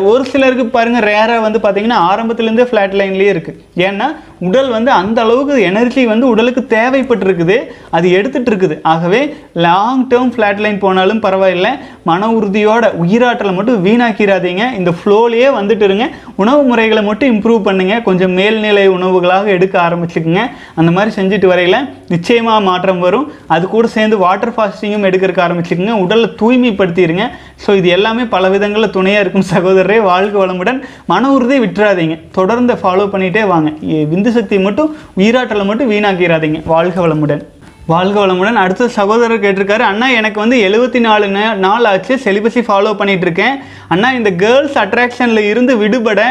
[0.10, 4.08] ஒரு சிலருக்கு பாருங்கள் ரேராக வந்து பார்த்தீங்கன்னா ஆரம்பத்துலேருந்தே ஃப்ளாட் லைன்லேயே இருக்குது ஏன்னா
[4.48, 7.58] உடல் வந்து அந்த அளவுக்கு எனர்ஜி வந்து உடலுக்கு தேவைப்பட்டிருக்குது.
[7.98, 9.22] அது எடுத்துகிட்டு இருக்குது ஆகவே
[9.66, 11.72] லாங் டேர்ம் ஃப்ளாட் லைன் போனாலும் பரவாயில்லை.
[12.10, 16.06] மன உறுதியோட உயிராற்றலை மட்டும் வீணாக்கிறாதீங்க இந்த ஃப்ளோலேயே வந்துட்டு இருங்க
[16.44, 20.44] உணவு முறைகளை மட்டும் இம்ப்ரூவ் பண்ணுங்கள் கொஞ்சம் மேல்நிலை உணவுகளாக எடுக்க ஆரம்பிச்சுக்குங்க.
[20.80, 21.80] அந்த மாதிரி செஞ்சுட்டு வரையில
[22.14, 23.26] நிச்சயமாக மாற்றம் வரும்.
[23.56, 25.96] அது கூட சேர்ந்து வாட்டர் ஃபாஸ்டிங்கும் எடுக்கிறக்க ஆரம்பிச்சுக்குங்க.
[26.06, 27.26] உடலை தூய்மைப்படுத்திடுங்க
[27.66, 30.00] ஸோ இது எல்லாமே பல விதங்களில் துணையாக இருக்கும் சகோதரரே.
[30.12, 30.80] வாழ்க வளமுடன்.
[31.12, 32.16] மன உறுதியை விட்டுறாதீங்க.
[32.40, 33.70] தொடர்ந்து ஃபாலோ பண்ணிகிட்டே வாங்க.
[34.12, 36.60] விந்து விந்து சக்தி மட்டும் உயிராற்றலை மட்டும் வீணாக்கிறாதீங்க.
[36.74, 37.44] வாழ்க வளமுடன்.
[37.92, 38.58] வாழ்க வளமுடன்.
[38.64, 41.28] அடுத்த சகோதரர் கேட்டிருக்காரு அண்ணா எனக்கு வந்து எழுபத்தி நாலு
[41.66, 42.14] நாள் ஆச்சு.
[42.26, 43.56] செலிபஸி ஃபாலோ பண்ணிகிட்டு இருக்கேன்
[43.94, 46.22] அண்ணா இந்த கேர்ள்ஸ் அட்ராக்ஷனில் இருந்து விடுபட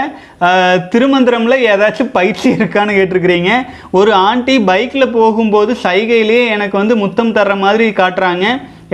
[0.95, 3.53] திருமந்திரமில் ஏதாச்சும் பயிற்சி இருக்கான்னு கேட்டிருக்கிறீங்க.
[3.99, 8.47] ஒரு ஆண்டி பைக்கில் போகும்போது சைகையிலேயே எனக்கு வந்து முத்தம் தர்ற மாதிரி காட்டுறாங்க.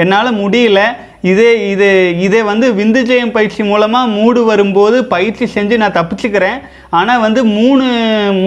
[0.03, 0.83] என்னால் முடியல.
[1.31, 1.89] இதே இது
[2.27, 6.57] இதே வந்து விந்துஜெயம் பயிற்சி மூலமாக மூடு வரும்போது பயிற்சி செஞ்சு நான் தப்பிச்சுக்கிறேன்.
[6.99, 7.87] ஆனால் வந்து மூணு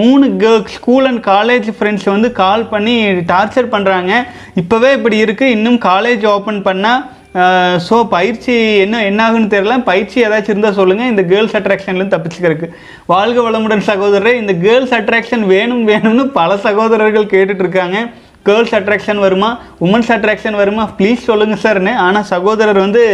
[0.00, 0.26] மூணு
[0.76, 2.96] ஸ்கூல் அண்ட் காலேஜ் ஃப்ரெண்ட்ஸ் வந்து கால் பண்ணி
[3.32, 4.12] டார்ச்சர் பண்ணுறாங்க
[4.62, 7.02] இப்போவே இப்படி இருக்குது இன்னும் காலேஜ் ஓப்பன் பண்ணால்
[7.86, 8.52] ஸோ பயிற்சி
[8.84, 9.74] என்ன என்ன ஆகுன்னு தெரியல.
[9.88, 12.68] பயிற்சி ஏதாச்சும் இருந்தால் சொல்லுங்கள் இந்த கேர்ள்ஸ் அட்ராக்ஷன்லேருந்து தப்பிச்சுக்கிறதுக்கு.
[13.12, 17.98] வாழ்க வளமுடன் சகோதரரே இந்த கேர்ள்ஸ் அட்ராக்ஷன் வேணும் வேணும்னு பல சகோதரர்கள் கேட்டுட்ருக்காங்க
[18.48, 19.50] கேர்ள்ஸ் அட்ராக்ஷன் வருமா?
[19.86, 20.84] உமன்ஸ் அட்ராக்ஷன் வருமா?
[20.98, 23.04] ப்ளீஸ் சொல்லுங்கள் சார்னு ஆனால் சகோதரர் வந்து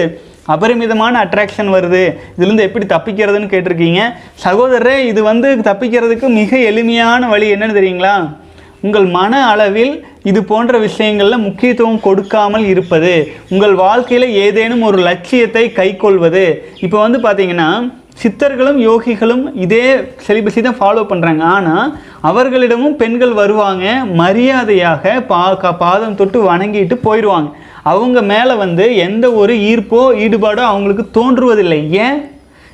[0.47, 2.15] அபரிமிதமான அட்ராக்ஷன் வருது.
[2.39, 4.01] இதுலேருந்து எப்படி தப்பிக்கிறதுன்னு கேட்டிருக்கீங்க.
[4.45, 8.37] சகோதரரே இது வந்து தப்பிக்கிறதுக்கு மிக எளிமையான வழி என்னன்னு தெரியுங்களா?
[8.81, 16.45] உங்கள் மன அளவில் இது போன்ற விஷயங்களில் முக்கியத்துவம் கொடுக்காமல் இருப்பது உங்கள் வாழ்க்கையில் ஏதேனும் ஒரு லட்சியத்தை கைக்கொள்வது.
[16.81, 19.95] இப்போ வந்து பார்த்தீங்கன்னா சித்தர்களும் யோகிகளும் இதே
[20.29, 27.49] செலிபஸை தான் ஃபாலோ பண்ணுறாங்க ஆனால் அவர்களிடமும் பெண்கள் வருவாங்க மரியாதையாக பா க- பாதம் தொட்டு வணங்கிட்டு போயிடுவாங்க
[27.83, 31.90] அவங்க மேலே வந்து எந்த ஒரு ஈர்ப்போ ஈடுபாடோ அவங்களுக்கு தோன்றுவதில்லை.
[31.90, 32.18] ஏன்?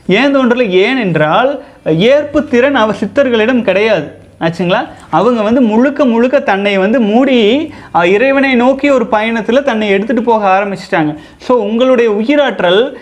[0.07, 0.69] ஏன் தோன்றல?
[0.69, 4.07] ஏனென்றால் ஏற்பு திறன் அவ சித்தர்களிடம் கிடையாது.
[4.41, 4.81] ஆச்சுங்களா?
[5.11, 7.73] அவங்க வந்து முழுக்க முழுக்க தன்னை வந்து மூடி
[8.05, 11.17] இறைவனை நோக்கி ஒரு பயணத்தில் தன்னை எடுத்துகிட்டு போக ஆரம்பிச்சிட்டாங்க.
[11.49, 12.95] ஸோ உங்களுடைய உயிராற்றல்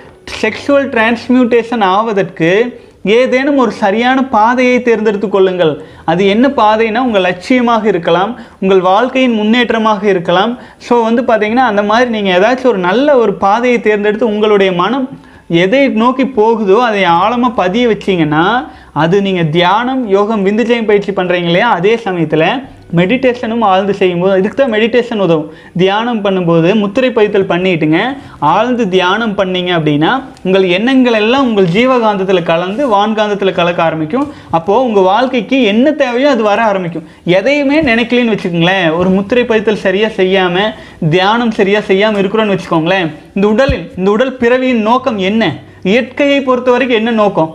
[0.42, 2.51] செக்ஷுவல் டிரான்ஸ்மியூட்டேஷன் ஆவதற்கு
[3.14, 5.73] ஏதேனும் ஒரு சரியான பாதையை தேர்ந்தெடுத்து கொள்ளுங்கள்.
[6.11, 10.53] அது என்ன பாதைனா உங்கள் லட்சியமாக இருக்கலாம் உங்கள் வாழ்க்கையின் முன்னேற்றமாக இருக்கலாம்.
[10.87, 15.07] ஸோ வந்து பார்த்தீங்கன்னா அந்த மாதிரி நீங்கள் ஏதாச்சும் ஒரு நல்ல ஒரு பாதையை தேர்ந்தெடுத்து உங்களுடைய மனம்
[15.64, 18.45] எதை நோக்கி போகுதோ அதை ஆழமாக பதிய வச்சிங்கன்னா
[19.03, 21.69] அது நீங்கள் தியானம் யோகம் விந்துஜயம் பயிற்சி பண்ணுறீங்க இல்லையா?
[21.79, 22.49] அதே சமயத்தில்
[22.99, 25.49] மெடிடேஷனும் ஆழ்ந்து செய்யும்போது இதுக்கு தான் மெடிடேஷன் உதவும்.
[25.83, 27.99] தியானம் பண்ணும்போது முத்திரை பதித்தல் பண்ணிட்டுங்க.
[28.53, 30.11] ஆழ்ந்து தியானம் பண்ணீங்க அப்படின்னா
[30.46, 34.27] உங்கள் எண்ணங்கள் எல்லாம் உங்கள் ஜீவகாந்தத்தில் கலந்து வான்காந்தத்தில் கலக்க ஆரம்பிக்கும்.
[34.59, 37.07] அப்போது உங்கள் வாழ்க்கைக்கு என்ன தேவையோ அது வர ஆரம்பிக்கும்.
[37.38, 38.88] எதையுமே நினைக்கலன்னு வச்சுக்கோங்களேன்.
[39.01, 40.72] ஒரு முத்திரை பதித்தல் சரியாக செய்யாமல்
[41.14, 43.09] தியானம் சரியாக செய்யாமல் இருக்கிறோன்னு வச்சுக்கோங்களேன்.
[43.37, 45.53] இந்த உடலில் இந்த உடல் பிறவியின் நோக்கம் என்ன?
[45.92, 47.51] இயற்கையை பொறுத்த வரைக்கும் என்ன நோக்கம்?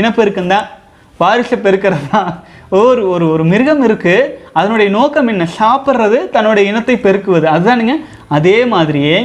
[0.00, 0.68] இனப்பெருக்கம் தான்
[1.22, 2.30] வாரிசை பெருக்கிறது தான்
[2.70, 5.46] ஒரு ஒரு ஒரு மிருகம் இருக்குது அதனுடைய நோக்கம் என்ன?
[5.60, 7.46] சாப்பிட்றது தன்னுடைய இனத்தை பெருக்குவது.
[7.54, 7.94] அதுதானுங்க.
[8.28, 9.16] அதே மாதிரியே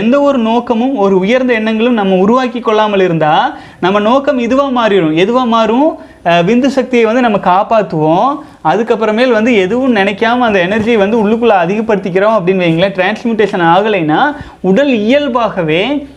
[0.00, 3.52] எந்த ஒரு நோக்கமும் ஒரு உயர்ந்த எண்ணங்களும் நம்ம உருவாக்கி கொள்ளாமல் இருந்தால்
[3.84, 5.18] நம்ம நோக்கம் இதுவாக மாறிடும்.
[5.24, 5.90] எதுவாக மாறும்?
[6.48, 8.32] விந்து சக்தியை வந்து நம்ம காப்பாற்றுவோம்
[8.70, 12.96] அதுக்கப்புறமேல் வந்து எதுவும் நினைக்காம அந்த எனர்ஜியை வந்து உள்ளுக்குள்ளே அதிகப்படுத்திக்கிறோம் அப்படின்னு வைங்களேன்.
[12.98, 14.22] டிரான்ஸ்மியூட்டேஷன் ஆகலைன்னா
[14.60, 16.08] உடல் இயல்பாகவே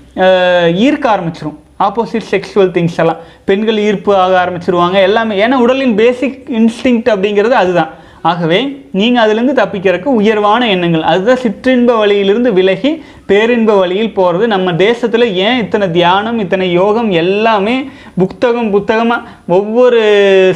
[0.88, 1.60] ஈர்க்க ஆரம்பிச்சிரும்.
[1.80, 3.22] ஆப்போசிட் செக்ஷுவல் திங்ஸ் எல்லாம்.
[3.46, 4.98] பெண்கள் ஈர்ப்பு ஆக ஆரம்பிச்சிருவாங்க.
[5.10, 7.92] எல்லாமே ஏன்னா உடலின் பேசிக் இன்ஸ்டிங் அப்படிங்கிறது அதுதான்.
[8.30, 8.60] ஆகவே
[9.00, 11.04] நீங்கள் அதுலேருந்து தப்பிக்கிறதுக்கு உயர்வான எண்ணங்கள்.
[11.12, 12.92] அதுதான் சிற்றின்ப வழியிலிருந்து விலகி
[13.30, 17.76] பேரின்ப வழியில் போகிறது நம்ம தேசத்தில் ஏன் இத்தனை தியானம் இத்தனை யோகம் எல்லாமே
[18.22, 20.02] புத்தகம் புத்தகமாக ஒவ்வொரு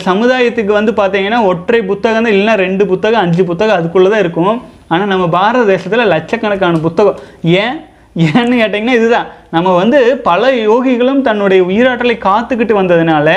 [0.08, 4.62] சமுதாயத்துக்கு வந்து பார்த்தீங்கன்னா ஒற்றை புத்தகம் தான் இல்லைன்னா ரெண்டு புத்தகம் அஞ்சு புத்தகம் அதுக்குள்ளே தான் இருக்கும்.
[4.88, 7.20] ஆனால் நம்ம பாரத தேசத்தில் லட்சக்கணக்கான புத்தகம்.
[7.44, 7.78] ஏன்?
[8.16, 9.28] ஏன்னு கேட்டிங்கன்னா இதுதான்.
[9.56, 13.28] நம்ம வந்து பல யோகிகளும் தன்னுடைய உயிராற்றலை காத்துக்கிட்டு வந்ததுனால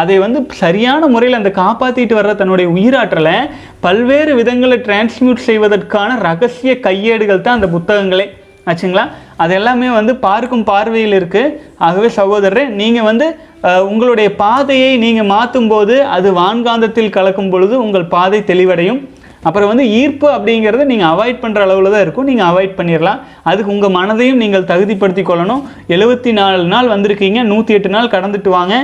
[0.00, 3.36] அதை வந்து சரியான முறையில் அந்த காப்பாற்றிட்டு வர்ற தன்னுடைய உயிராற்றலை
[3.86, 8.26] பல்வேறு விதங்களை டிரான்ஸ்மியூட் செய்வதற்கான ரகசிய கையேடுகள் தான் அந்த புத்தகங்களே.
[8.70, 9.04] ஆச்சுங்களா?
[9.42, 11.52] அது எல்லாமே வந்து பார்க்கும் பார்வையில் இருக்குது
[11.86, 13.26] ஆகவே சகோதரரே நீங்கள் வந்து
[13.90, 19.00] உங்களுடைய பாதையை நீங்கள் மாற்றும் போது அது வான்காந்தத்தில் கலக்கும் பொழுது உங்கள் பாதை தெளிவடையும்.
[19.48, 22.28] அப்புறம் வந்து ஈர்ப்பு அப்படிங்கிறத நீங்கள் அவாய்ட் பண்ணுற அளவில் தான் இருக்கும்.
[22.30, 25.62] நீங்கள் அவாய்ட் பண்ணிடலாம் அதுக்கு உங்கள் மனதையும் நீங்கள் தகுதிப்படுத்தி கொள்ளணும்.
[25.96, 27.42] எழுபத்தி நாலு நாள் வந்திருக்கீங்க.
[27.50, 28.74] நூற்றி எட்டு நாள் கடந்துட்டு வாங்க.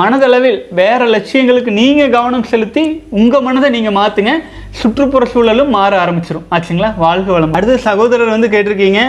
[0.00, 2.84] மனதளவில் வேறு லட்சியங்களுக்கு நீங்கள் கவனம் செலுத்தி
[3.20, 4.34] உங்கள் மனதை நீங்கள் மாற்றுங்க
[4.80, 6.90] சுற்றுப்புற சூழலும் மாற ஆரம்பிச்சிடும் ஆச்சுங்களா?
[7.04, 7.54] வாழ்க வளம்.
[7.58, 9.02] அடுத்த சகோதரர் வந்து கேட்டிருக்கீங்க.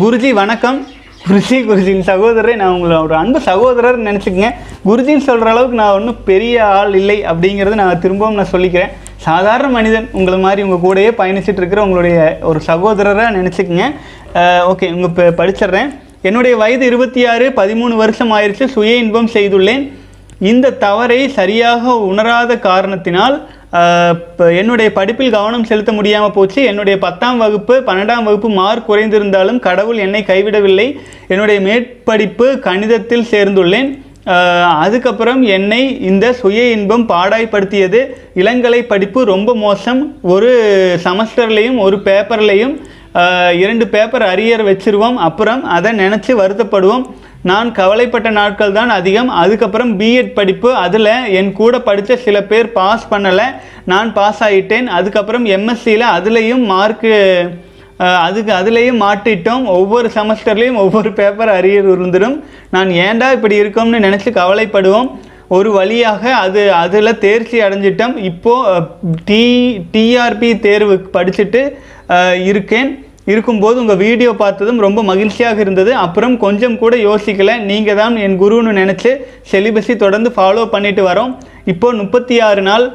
[0.00, 0.80] குருஜி வணக்கம்.
[1.26, 4.48] குருஜி குருஜின் சகோதரரை நான் உங்களை ஒரு அன்பு சகோதரர் நினச்சிக்கங்க.
[4.88, 8.92] குருஜின்னு சொல்கிற அளவுக்கு நான் ஒன்றும் பெரிய ஆள் இல்லை அப்படிங்கிறத நான் திரும்பவும் நான் சொல்லிக்கிறேன்.
[9.26, 12.18] சாதாரண மனிதன் உங்களை மாதிரி உங்கள் கூடயே பயணிச்சுட்டு இருக்கிற உங்களுடைய
[12.50, 13.86] ஒரு சகோதரராக நினச்சிக்கங்க.
[14.70, 15.90] ஓகே உங்கள் இப்போ படிச்சிடுறேன்.
[16.28, 19.82] என்னுடைய வயது இருபத்தி ஆறு பதிமூணு வருஷம் ஆயிடுச்சு சுய இன்பம் செய்துள்ளேன்.
[20.50, 23.36] இந்த தவறை சரியாக உணராத காரணத்தினால்
[24.14, 26.60] இப்போ என்னுடைய படிப்பில் கவனம் செலுத்த முடியாமல் போச்சு.
[26.70, 30.88] என்னுடைய பத்தாம் வகுப்பு பன்னெண்டாம் வகுப்பு மார்க் குறைந்திருந்தாலும் கடவுள் என்னை கைவிடவில்லை.
[31.32, 33.90] என்னுடைய மேற்படிப்பு கணிதத்தில் சேர்ந்துள்ளேன்.
[34.84, 38.00] அதுக்கப்புறம் என்னை இந்த சுய இன்பம் பாடாய்படுத்தியது
[38.42, 40.00] இளங்கலை படிப்பு ரொம்ப மோசம்.
[40.22, 40.50] ஒரு
[41.04, 42.74] செமஸ்டர்லேயும் ஒரு பேப்பர்லேயும்
[43.62, 45.18] இரண்டு பேப்பர் அரியர் வச்சிருவோம்.
[45.28, 47.04] அப்புறம் அதை நினச்சி வருத்தப்படுவோம்.
[47.50, 49.30] நான் கவலைப்பட்ட நாட்கள் தான் அதிகம்.
[49.42, 53.48] அதுக்கப்புறம் பிஎட் படிப்பு அதில் என் கூட படித்த சில பேர் பாஸ் பண்ணலை.
[53.92, 57.12] நான் பாஸ் ஆகிட்டேன் அதுக்கப்புறம் எம்எஸ்சியில் அதுலேயும் மார்க்கு
[58.26, 59.64] அதுக்கு அதுலேயும் மாட்டிட்டோம்.
[59.78, 62.36] ஒவ்வொரு செமஸ்டர்லேயும் ஒவ்வொரு பேப்பர் அரியர் இருந்துடும்
[62.74, 65.10] நான் ஏன்டா இப்படி இருக்கோம்னு நினச்சி கவலைப்படுவோம்.
[65.56, 68.14] ஒரு வழியாக அது அதில் தேர்ச்சி அடைஞ்சிட்டோம்.
[68.30, 69.44] இப்போது டி
[69.94, 71.62] டிஆர்பி தேர்வு படிச்சுட்டு
[72.50, 72.90] இருக்கேன்.
[73.32, 75.92] இருக்கும்போது உங்கள் வீடியோ பார்த்ததும் ரொம்ப மகிழ்ச்சியாக இருந்தது.
[76.04, 77.54] அப்புறம் கொஞ்சம் கூட யோசிக்கலை.
[77.70, 79.10] நீங்கள் தான் என் குருன்னு நினச்சி
[79.50, 81.32] செலிபஸை தொடர்ந்து ஃபாலோ பண்ணிட்டு வரோம்.
[81.64, 82.90] இப்போ முப்பத்தி ஆறு நாள்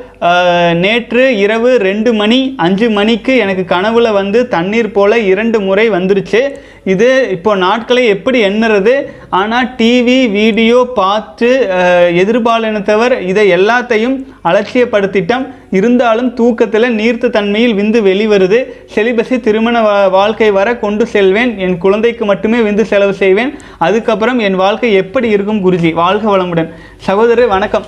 [0.73, 6.51] நேற்று இரவு ரெண்டு மணி அஞ்சு மணிக்கு எனக்கு கனவுல வந்து தண்ணீர் போல இரண்டு முறை வந்துருச்சு.
[6.83, 9.05] இது இப்போ நாட்களை எப்படி எண்ணுறது?
[9.29, 11.67] ஆனால் டிவி வீடியோ பார்த்து
[12.11, 15.47] எதிர்பாலினத்தவர் இதை எல்லாத்தையும் அலட்சியப்படுத்திட்டம்.
[15.71, 18.65] இருந்தாலும் தூக்கத்தில் நீர்த்த தன்மையில் விந்து வெளிவருது.
[18.95, 21.59] செலிபஸை திருமண வா- வாழ்க்கை வர கொண்டு செல்வேன்.
[21.59, 23.53] என் குழந்தைக்கு மட்டுமே விந்து செலவு செய்வேன்.
[23.77, 25.93] அதுக்கப்புறம் என் வாழ்க்கை எப்படி இருக்கும் குருஜி?
[25.93, 26.73] வாழ்க வளமுடன்.
[26.97, 27.85] சகோதரர் வணக்கம்.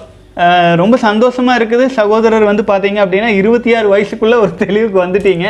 [0.82, 1.86] ரொம்ப சந்தோஷமாக இருக்குது.
[2.00, 5.48] சகோதரர் வந்து பார்த்தீங்க அப்படின்னா இருபத்தி ஆறு வயசுக்குள்ளே ஒரு தெளிவுக்கு வந்துட்டீங்க.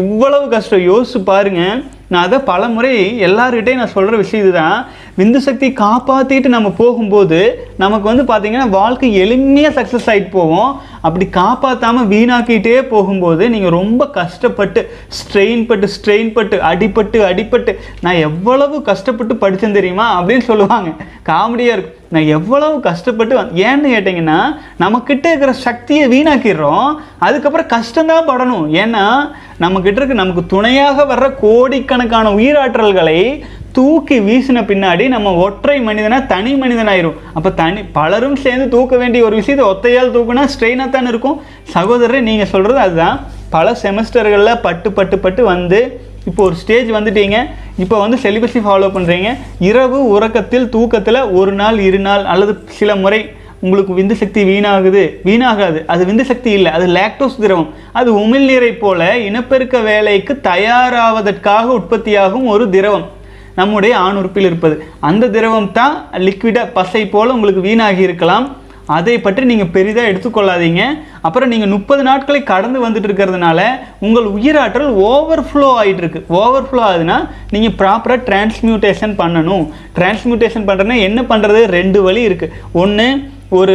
[0.00, 0.86] இவ்வளவு கஷ்டம்.
[0.90, 4.86] யோசிச்சு பாருங்கள் நான் அதை பல முறை எல்லார்கிட்டையும் நான் சொல்கிற விஷயம் இதுதான்.
[5.18, 12.08] விந்து சக்தி காப்பாற்றிட்டு நம்ம போகும்போது நமக்கு வந்து பார்த்திங்கன்னா வாழ்க்கை எளிமையாக சக்ஸஸ் ஆகிட்டு போவோம் அப்படி காப்பாற்றாமல்
[12.08, 19.72] வீணாக்கிட்டே போகும்போது நீங்கள் ரொம்ப கஷ்டப்பட்டு ஸ்ட்ரெயின் பட்டு ஸ்ட்ரெயின் பட்டு அடிப்பட்டு அடிப்பட்டு நான் எவ்வளவு கஷ்டப்பட்டு படித்தேன்
[19.72, 20.22] தெரியுமா?
[20.22, 20.90] அப்படின்னு சொல்லுவாங்க.
[21.26, 21.94] காமெடியாக இருக்கும்.
[22.08, 24.40] நான் எவ்வளவு கஷ்டப்பட்டு வந்~ ஏன்னு கேட்டிங்கன்னா
[24.80, 26.94] நம்மக்கிட்ட இருக்கிற சக்தியை வீணாக்கிடுறோம்.
[27.18, 28.70] அதுக்கப்புறம் கஷ்டம்தான் படணும்.
[28.70, 31.95] ஏன்னா நம்மக்கிட்ட இருக்க நமக்கு துணையாக வர்ற கோடிக்கணக்கான
[32.38, 33.20] உயிராற்றல்களை
[33.76, 37.16] தூக்கி வீசின பின்னாடி நம்ம ஒற்றை மனிதனாக தனி மனிதனாயிரும்.
[37.36, 41.36] அப்போ தனி பலரும் சேர்ந்து தூக்க வேண்டிய ஒரு விஷயத்தை ஒத்தையால் தூக்குனா ஸ்ட்ரெயினாக தான் இருக்கும்.
[41.74, 43.16] சகோதரர் நீங்கள் சொல்கிறது அதுதான்.
[43.56, 45.80] பல செமஸ்டர்களில் பட்டு பட்டு பட்டு வந்து
[46.28, 47.36] இப்போ ஒரு ஸ்டேஜ் வந்துட்டீங்க.
[47.82, 49.28] இப்போ வந்து செலிபஸை ஃபாலோ பண்ணுறீங்க
[49.68, 53.20] இரவு உறக்கத்தில் தூக்கத்தில் ஒரு நாள் இரு நாள் அல்லது சில முறை
[53.64, 55.02] உங்களுக்கு விந்து சக்தி வீணாகுது.
[55.28, 55.78] வீணாகாது.
[55.92, 56.72] அது விந்து சக்தி இல்லை.
[56.72, 57.70] அது லாக்டோஸ் திரவம்.
[57.92, 63.06] அது உமிழ்நீரை போல இனப்பெருக்க வேலைக்கு தயாராவதற்காக உற்பத்தியாகும் ஒரு திரவம்.
[63.54, 64.74] நம்முடைய ஆண் உறுப்பில் இருப்பது.
[65.00, 65.96] அந்த திரவம் தான்
[66.26, 68.46] லிக்விடாக பசை போல் உங்களுக்கு வீணாகி இருக்கலாம்.
[68.96, 70.82] அதை பற்றி நீங்கள் பெரிதாக எடுத்துக்கொள்ளாதீங்க.
[71.26, 73.60] அப்புறம் நீங்கள் முப்பது நாட்களை கடந்து வந்துட்டு இருக்கிறதுனால
[74.06, 77.16] உங்கள் உயிராற்றல் ஓவர்ஃப்ளோ ஆகிட்டு இருக்கு ஓவர்ஃப்ளோ ஆகுதுன்னா
[77.54, 79.64] நீங்கள் ப்ராப்பராக டிரான்ஸ்மியூட்டேஷன் பண்ணணும்.
[79.96, 82.52] டிரான்ஸ்மியூட்டேஷன் பண்ணுறதுனா என்ன பண்ணுறது ரெண்டு வழி இருக்குது
[82.84, 83.08] ஒன்று
[83.58, 83.74] ஒரு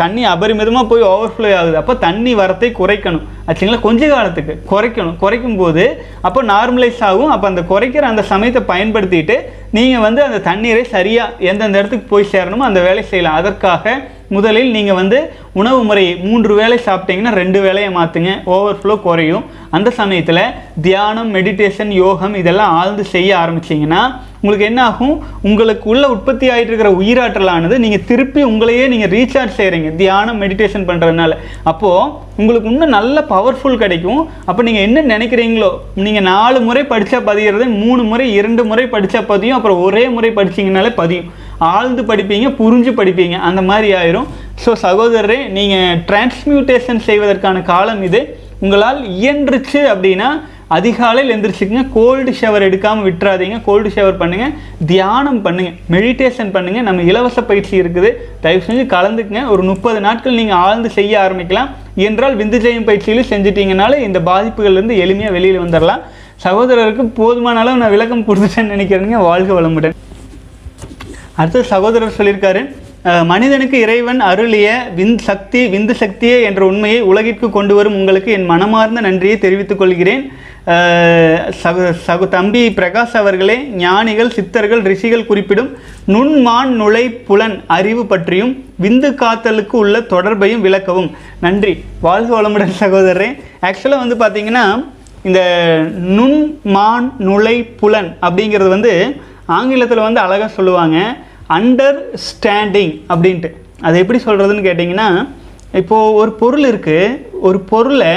[0.00, 1.76] தண்ணி அபரிமிதமாக போய் ஓவர்ஃப்ளோ ஆகுது.
[1.80, 3.24] அப்போ தண்ணி வரத்தை குறைக்கணும்.
[3.48, 3.80] ஆச்சுங்களா?
[3.86, 5.16] கொஞ்ச காலத்துக்கு குறைக்கணும்.
[5.22, 5.84] குறைக்கும் போது
[6.26, 7.32] அப்போ நார்மலைஸ் ஆகும்.
[7.34, 9.36] அப்போ அந்த குறைக்கிற அந்த சமயத்தை பயன்படுத்திட்டு
[9.78, 13.40] நீங்கள் வந்து அந்த தண்ணீரை சரியாக எந்தெந்த இடத்துக்கு போய் சேரணுமோ அந்த வேலை செய்யலாம்.
[13.40, 13.96] அதற்காக
[14.36, 15.18] முதலில் நீங்கள் வந்து
[15.60, 19.44] உணவு முறை மூன்று வேலை சாப்பிட்டீங்கன்னா ரெண்டு வேலையை மாற்றுங்க ஓவர்ஃப்ளோ குறையும்.
[19.76, 20.42] அந்த சமயத்தில்
[20.86, 24.02] தியானம் மெடிடேஷன் யோகம் இதெல்லாம் ஆழ்ந்து செய்ய ஆரம்பிச்சிங்கன்னா
[24.46, 25.14] உங்களுக்கு என்ன ஆகும்?
[25.48, 31.32] உங்களுக்கு உள்ள உற்பத்தி ஆகிட்டு இருக்கிற உயிராற்றலானது நீங்கள் திருப்பி உங்களையே நீங்கள் ரீசார்ஜ் செய்கிறீங்க தியானம் மெடிடேஷன் பண்ணுறதுனால
[31.70, 34.22] அப்போது உங்களுக்கு இன்னும் நல்ல பவர்ஃபுல் கிடைக்கும்.
[34.50, 35.70] அப்போ நீங்கள் என்ன நினைக்கிறீங்களோ?
[36.06, 40.92] நீங்கள் நாலு முறை படித்தா பதிகிறது மூணு முறை இரண்டு முறை படித்தா பதியும் அப்புறம் ஒரே முறை படிச்சீங்கனாலே
[41.02, 41.30] பதியும்.
[41.74, 43.36] ஆழ்ந்து படிப்பீங்க புரிஞ்சு படிப்பீங்க.
[43.50, 44.26] அந்த மாதிரி ஆயிரும்.
[44.64, 48.20] ஸோ சகோதரரே நீங்கள் டிரான்ஸ்மியூட்டேஷன் செய்வதற்கான காலம் இது.
[48.64, 50.28] உங்களால் இயன்றுச்சு அப்படின்னா
[50.74, 54.54] அதிகாலையில் எந்திரிச்சுக்குங்க கோல்டு ஷவர் எடுக்காமல் விட்டுறாதீங்க கோல்டு ஷவர் பண்ணுங்கள்
[54.90, 58.10] தியானம் பண்ணுங்கள் மெடிடேஷன் பண்ணுங்கள் நம்ம இலவச பயிற்சி இருக்குது.
[58.44, 59.42] தயவு செஞ்சு கலந்துக்குங்க.
[59.54, 61.68] ஒரு முப்பது நாட்கள் நீங்கள் ஆழ்ந்து செய்ய ஆரம்பிக்கலாம்.
[62.06, 66.02] என்றால் விந்து ஜெயம் பயிற்சியிலும் செஞ்சிட்டிங்கனாலே இந்த பாதிப்புகள்லேருந்து எளிமையாக வெளியில் வந்துடலாம்
[66.46, 69.94] சகோதரருக்கு போதுமான அளவு நான் விளக்கம் கொடுத்துட்டேன்னு நினைக்கிறேங்க வாழ்க வளமுடன்.
[71.40, 72.62] அடுத்து சகோதரர் சொல்லியிருக்காரு
[73.30, 79.00] மனிதனுக்கு இறைவன் அருளிய விந் சக்தி விந்து சக்தியே என்ற உண்மையை உலகிற்கு கொண்டு வரும் உங்களுக்கு என் மனமார்ந்த
[79.06, 80.24] நன்றியை தெரிவித்துக் கொள்கிறேன்.
[80.66, 85.68] சகு சகு தம்பி பிரகாஷ் அவர்களே ஞானிகள் சித்தர்கள் ரிஷிகள் குறிப்பிடும்
[86.14, 88.52] நுண்மான் நுழை புலன் அறிவு பற்றியும்
[88.84, 91.10] விந்து காத்தலுக்கு உள்ள தொடர்பையும் விளக்கவும்.
[91.40, 91.74] நன்றி.
[92.00, 93.28] வாழ்க வளமுடன் சகோதரரே.
[93.62, 94.64] ஆக்சுவலாக வந்து பார்த்தீங்கன்னா
[95.28, 95.40] இந்த
[96.16, 98.92] நுண் மான் நுழை புலன் அப்படிங்கிறது வந்து
[99.46, 100.98] ஆங்கிலத்தில் வந்து அழகாக சொல்லுவாங்க
[101.58, 103.50] அண்டர் ஸ்டாண்டிங் அப்படின்ட்டு.
[103.80, 105.08] அது எப்படி சொல்கிறதுன்னு கேட்டிங்கன்னா
[105.72, 108.12] இப்போது ஒரு பொருள் இருக்குது ஒரு பொருளை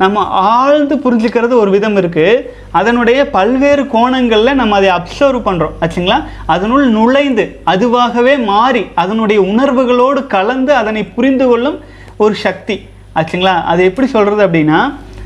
[0.00, 0.22] நம்ம
[0.52, 2.44] ஆழ்ந்து புரிஞ்சுக்கிறது ஒரு விதம் இருக்குது
[2.78, 6.18] அதனுடைய பல்வேறு கோணங்களில் நம்ம அதை அப்சர்வ் பண்ணுறோம் ஆச்சுங்களா?
[6.54, 11.78] அதனுள் நுழைந்து அதுவாகவே மாறி அதனுடைய உணர்வுகளோடு கலந்து அதனை புரிந்து கொள்ளும்
[12.16, 12.76] ஒரு சக்தி.
[13.14, 13.54] ஆச்சுங்களா?
[13.64, 14.80] அது எப்படி சொல்கிறது அப்படின்னா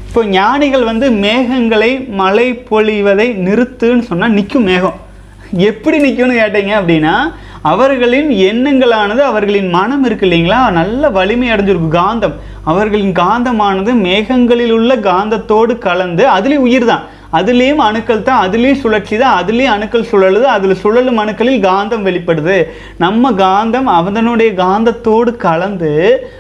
[0.08, 4.98] இப்போ ஞானிகள் வந்து மேகங்களை மழை பொழிவதை நிறுத்துன்னு சொன்னால் நிற்கும் மேகம்.
[5.70, 7.14] எப்படி நிற்கும்னு கேட்டீங்க அப்படின்னா
[7.70, 10.58] அவர்களின் எண்ணங்களானது அவர்களின் மனம் இருக்கு இல்லைங்களா?
[10.78, 12.34] நல்ல வலிமை அடைஞ்சிருக்கும் காந்தம்.
[12.70, 17.04] அவர்களின் காந்தமானது மேகங்களில் உள்ள காந்தத்தோடு கலந்து அதுலேயும் உயிர் தான்.
[17.38, 22.58] அதுலேயும் அணுக்கள் தான் அதுலேயும் சுழற்சி தான் அதுலேயும் அணுக்கள் சுழலுது அதில் சுழலும் அணுக்களில் காந்தம் வெளிப்படுது.
[22.98, 25.92] நம்ம காந்தம் அதனுடைய காந்தத்தோடு கலந்து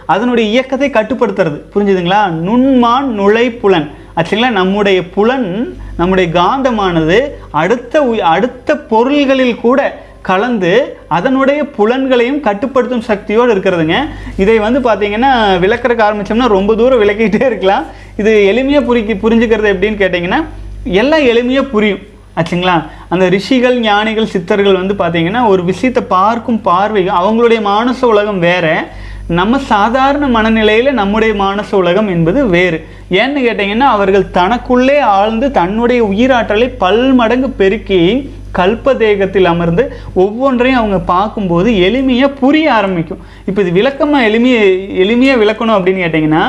[0.06, 1.58] அதனுடைய இயக்கத்தை கட்டுப்படுத்துறது.
[1.74, 2.22] புரிஞ்சுதுங்களா?
[2.46, 3.88] நுண்மான் நுழை புலன்.
[4.16, 4.50] ஆச்சுங்களா?
[4.60, 7.18] நம்முடைய புலன் நம்முடைய காந்தமானது
[7.50, 8.00] அடுத்த
[8.34, 9.80] அடுத்த பொருள்களில் கூட
[10.30, 10.72] கலந்து
[11.16, 13.96] அதனுடைய புலன்களையும் கட்டுப்படுத்தும் சக்தியோடு இருக்கிறதுங்க.
[14.42, 15.30] இதை வந்து பார்த்தீங்கன்னா
[15.64, 17.84] விளக்கறக்கு ஆரம்பித்தோம்னா ரொம்ப தூரம் விளக்கிட்டே இருக்கலாம்.
[18.22, 20.40] இது எளிமையாக புரிக்கி புரிஞ்சுக்கிறது எப்படின்னு கேட்டிங்கன்னா
[21.00, 22.02] எல்லாம் எளிமையாக புரியும்.
[22.38, 22.76] ஆச்சுங்களா?
[23.12, 28.76] அந்த ரிஷிகள் ஞானிகள் சித்தர்கள் வந்து பார்த்தீங்கன்னா ஒரு விஷயத்தை பார்க்கும் பார்வை அவங்களுடைய மானச உலகம் வேறு.
[29.38, 32.78] நம்ம சாதாரண மனநிலையில் நம்முடைய மானச உலகம் என்பது வேறு.
[33.20, 38.00] ஏன்னு கேட்டிங்கன்னா அவர்கள் தனக்குள்ளே ஆழ்ந்து தன்னுடைய உயிராற்றலை பல்மடங்கு பெருக்கி
[38.58, 39.84] கல்பதேகத்தில் அமர்ந்து
[40.24, 43.22] ஒவ்வொன்றையும் அவங்க பார்க்கும்போது எளிமையாக புரிய ஆரம்பிக்கும்.
[43.48, 44.64] இப்போ இது விளக்கமாக எளிமையை
[45.04, 46.42] எளிமையாக விளக்கணும் அப்படின்னு கேட்டிங்கன்னா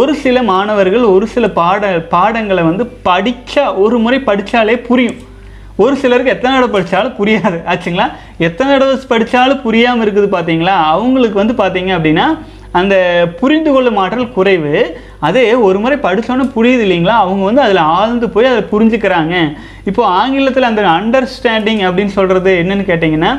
[0.00, 5.18] ஒரு சில மாணவர்கள் ஒரு சில பாட பாடங்களை வந்து படித்தா ஒரு முறை படித்தாலே புரியும்.
[5.82, 7.58] ஒரு சிலருக்கு எத்தனை தடவை படித்தாலும் புரியாது.
[7.72, 8.06] ஆச்சுங்களா?
[8.46, 12.26] எத்தனை தடவை படித்தாலும் புரியாமல் இருக்குது பார்த்தீங்களா அவங்களுக்கு வந்து பார்த்தீங்க அப்படின்னா
[12.78, 12.94] அந்த
[13.40, 14.74] புரிந்து கொள்ளும் ஆற்றல் குறைவு.
[15.28, 17.16] அதே ஒரு முறை படிச்சோன்னே புரியுது இல்லைங்களா?
[17.24, 19.34] அவங்க வந்து அதில் ஆழ்ந்து போய் அதை புரிஞ்சுக்கிறாங்க.
[19.90, 23.32] இப்போ ஆங்கிலத்தில் அந்த அண்டர்ஸ்டாண்டிங் அப்படின்னு சொல்கிறது என்னென்னு கேட்டிங்கன்னா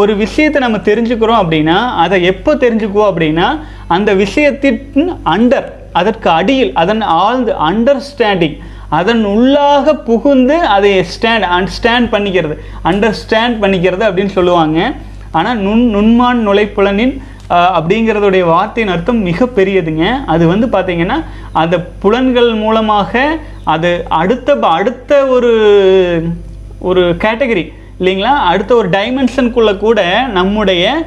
[0.00, 3.48] ஒரு விஷயத்தை நம்ம தெரிஞ்சுக்கிறோம் அப்படின்னா அதை எப்போ தெரிஞ்சுக்குவோம் அப்படின்னா
[3.96, 5.66] அந்த விஷயத்தின் அண்டர்
[6.00, 8.56] அதற்கு அடியில் அதன் ஆழ்ந்து அண்டர்ஸ்டாண்டிங்
[8.98, 12.56] அதன் உள்ளாக புகுந்து அதை ஸ்டாண்ட் அண்டர்ஸ்டாண்ட் பண்ணிக்கிறது.
[12.90, 14.78] அண்டர்ஸ்டாண்ட் பண்ணிக்கிறது அப்படின்னு சொல்லுவாங்க.
[15.38, 17.14] ஆனால் நுண் நுண்மான் நுழைப்புலனின்
[17.50, 20.24] அப்படிங்கிறதுடைய வார்த்தையின் அர்த்தம் மிகப்பெரியதுங்க.
[20.26, 25.52] அது வந்து பார்த்தீங்கன்னா அந்த புலன்கள் மூலமாக அது அடுத்த ப- அடுத்த ஒரு
[26.78, 28.36] ஒரு கேட்டகரி இல்லைங்களா?
[28.44, 31.06] அடுத்த ஒரு டைமென்ஷனுக்குள்ளே கூட நம்முடைய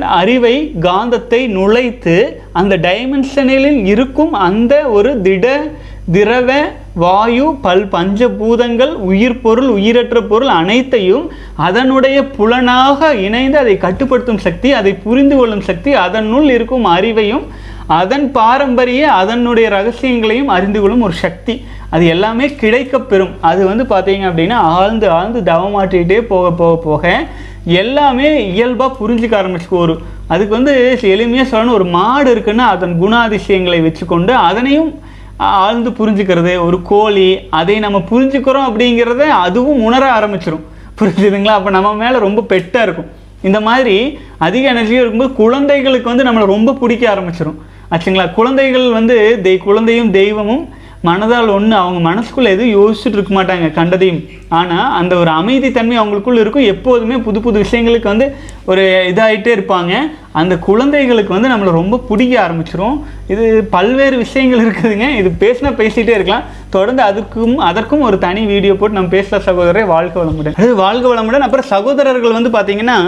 [0.00, 5.70] அறிவை காந்தத்தை நுழைத்து அந்த டைமென்ஷனில் இருக்கும் அந்த ஒரு திட
[6.12, 14.72] திரவ வாயு பல் பஞ்சபூதங்கள் உயிர் பொருள் உயிரற்ற பொருள் அனைத்தையும் அதனுடைய புலனாக இணைந்து அதை கட்டுப்படுத்தும் சக்தி
[14.72, 17.44] அதை புரிந்து கொள்ளும் சக்தி அதனுள் இருக்கும் அறிவையும்
[17.86, 21.64] அதன் பாரம்பரிய அதனுடைய ரகசியங்களையும் அறிந்து கொள்ளும் ஒரு சக்தி.
[21.90, 23.34] அது எல்லாமே கிடைக்கப் பெறும்.
[23.40, 27.26] அது வந்து பார்த்தீங்க அப்படின்னா ஆழ்ந்து ஆழ்ந்து தவமாற்றிக்கிட்டே போக போக போக
[27.64, 31.72] எல்லாமே இயல்பாக புரிஞ்சுக்க ஆரம்பிச்சுக்கும் ஒரு அதுக்கு வந்து எளிமையாக சொல்லணும்.
[31.72, 34.90] ஒரு மாடு இருக்குன்னா அதன் குணாதிசயங்களை வச்சுக்கொண்டு அதனையும்
[35.36, 40.64] ஆழ்ந்து புரிஞ்சுக்கிறது ஒரு கோழி அதை நம்ம புரிஞ்சுக்கிறோம் அப்படிங்கிறத அதுவும் உணர ஆரம்பிச்சிடும்
[41.00, 41.54] புரிஞ்சுதுங்களா?
[41.58, 43.10] அப்போ நம்ம மேலே ரொம்ப பெட்டாக இருக்கும்.
[43.42, 47.58] இந்த மாதிரி அதிக எனர்ஜியாக இருக்கும்போது குழந்தைகளுக்கு வந்து நம்மளை ரொம்ப பிடிக்க ஆரம்பிச்சிடும்
[47.90, 48.32] ஆச்சுங்களா?
[48.32, 50.68] குழந்தைகள் வந்து தெய் குழந்தையும் தெய்வமும்
[51.08, 54.20] மனதால் ஒன்று அவங்க மனசுக்குள்ளே எதுவும் யோசிச்சுட்டு இருக்க மாட்டாங்க கண்டதையும்.
[54.58, 56.68] ஆனால் அந்த ஒரு அமைதித்தன்மை அவங்களுக்குள்ளே இருக்கும்.
[56.74, 58.26] எப்போதுமே புது புது விஷயங்களுக்கு வந்து
[58.64, 59.92] ஒரு இதாகிட்டே இருப்பாங்க.
[60.32, 62.96] அந்த குழந்தைகளுக்கு வந்து நம்மளை ரொம்ப பிடிக்க ஆரம்பிச்சிரும்.
[63.28, 63.44] இது
[63.76, 65.08] பல்வேறு விஷயங்கள் இருக்குதுங்க.
[65.20, 66.48] இது பேசினா பேசிகிட்டே இருக்கலாம்.
[66.70, 69.86] தொடர்ந்து அதுக்கும் அதற்கும் ஒரு தனி வீடியோ போட்டு நம்ம பேசுகிற சகோதரரை.
[69.86, 70.58] வாழ்க வளமுடன்.
[70.58, 71.46] அது வாழ்க வளமுடன்.
[71.48, 72.98] அப்புறம் சகோதரர்கள் வந்து பார்த்திங்கன்னா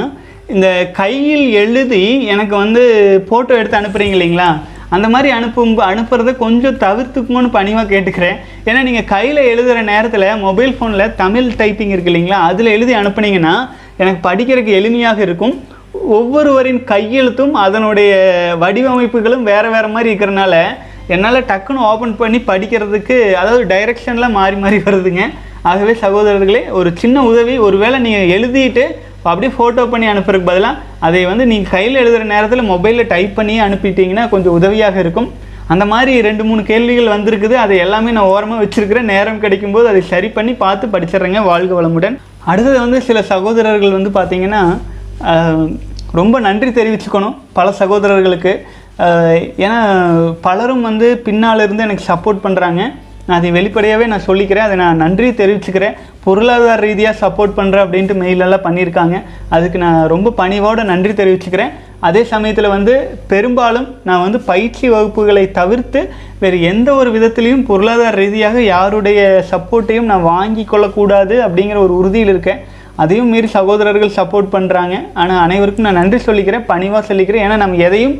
[0.54, 2.82] இந்த கையில் எழுதி எனக்கு வந்து
[3.30, 4.50] ஃபோட்டோ எடுத்து அனுப்புகிறீங்க இல்லைங்களா?
[4.94, 8.36] அந்த மாதிரி அனுப்பும் அனுப்புறத கொஞ்சம் தவிர்த்துக்குங்கன்னு பணிவாக கேட்டுக்கிறேன்.
[8.68, 12.40] ஏன்னா நீங்கள் கையில் எழுதுகிற நேரத்தில் மொபைல் ஃபோனில் தமிழ் டைப்பிங் இருக்கு இல்லைங்களா?
[12.50, 13.54] அதில் எழுதி அனுப்புனீங்கன்னா
[14.02, 15.54] எனக்கு படிக்கிறதுக்கு எளிமையாக இருக்கும்.
[16.18, 18.12] ஒவ்வொருவரின் கையெழுத்தும் அதனுடைய
[18.62, 20.54] வடிவமைப்புகளும் வேறு வேறு மாதிரி இருக்கிறனால
[21.14, 25.24] என்னால் டக்குன்னு ஓப்பன் பண்ணி படிக்கிறதுக்கு அதாவது டைரெக்ஷன்லாம் மாறி மாறி வருதுங்க.
[25.70, 27.54] ஆகவே சகோதரர்களே ஒரு சின்ன உதவி.
[27.66, 28.84] ஒருவேளை நீங்கள் எழுதிட்டு
[29.26, 33.54] இப்போ அப்படியே ஃபோட்டோ பண்ணி அனுப்புறதுக்கு பதிலாக அதை வந்து நீங்கள் கையில் எழுதுகிற நேரத்தில் மொபைலில் டைப் பண்ணி
[33.64, 35.26] அனுப்பிட்டீங்கன்னா கொஞ்சம் உதவியாக இருக்கும்.
[35.72, 37.54] அந்த மாதிரி ரெண்டு மூணு கேள்விகள் வந்திருக்குது.
[37.62, 42.18] அதை எல்லாமே நான் ஓரமாக வச்சுருக்கிறேன் நேரம் கிடைக்கும்போது அதை சரி பண்ணி பார்த்து படிச்சிடுறேங்க வாழ்க வளமுடன்.
[42.50, 44.62] அடுத்தது வந்து சில சகோதரர்கள் வந்து பார்த்திங்கன்னா
[46.20, 48.54] ரொம்ப நன்றி தெரிவிச்சுக்கணும் பல சகோதரர்களுக்கு.
[49.64, 49.80] ஏன்னா
[50.46, 52.82] பலரும் வந்து பின்னால் இருந்து எனக்கு சப்போர்ட் பண்ணுறாங்க
[53.26, 54.66] நான் அதை வெளிப்படையாகவே நான் சொல்லிக்கிறேன்.
[54.66, 55.96] அதை நான் நன்றி தெரிவிச்சுக்கிறேன்.
[56.26, 59.16] பொருளாதார ரீதியாக சப்போர்ட் பண்ணுறேன் அப்படின்ட்டு மெயிலெல்லாம் பண்ணியிருக்காங்க.
[59.56, 61.72] அதுக்கு நான் ரொம்ப பணிவோடு நன்றி தெரிவிச்சுக்கிறேன்.
[62.06, 62.94] அதே சமயத்தில் வந்து
[63.32, 66.00] பெரும்பாலும் நான் வந்து பயிற்சி வகுப்புகளை தவிர்த்து
[66.42, 69.20] வேறு எந்த ஒரு விதத்துலேயும் பொருளாதார ரீதியாக யாருடைய
[69.52, 72.60] சப்போர்ட்டையும் நான் வாங்கி கொள்ளக்கூடாது அப்படிங்கிற ஒரு உறுதியில் இருக்கேன்.
[73.02, 77.44] அதையும் மீறி சகோதரர்கள் சப்போர்ட் பண்ணுறாங்க ஆனால் அனைவருக்கும் நான் நன்றி சொல்லிக்கிறேன் பணிவாக சொல்லிக்கிறேன்.
[77.46, 78.16] ஏன்னா நம்ம எதையும்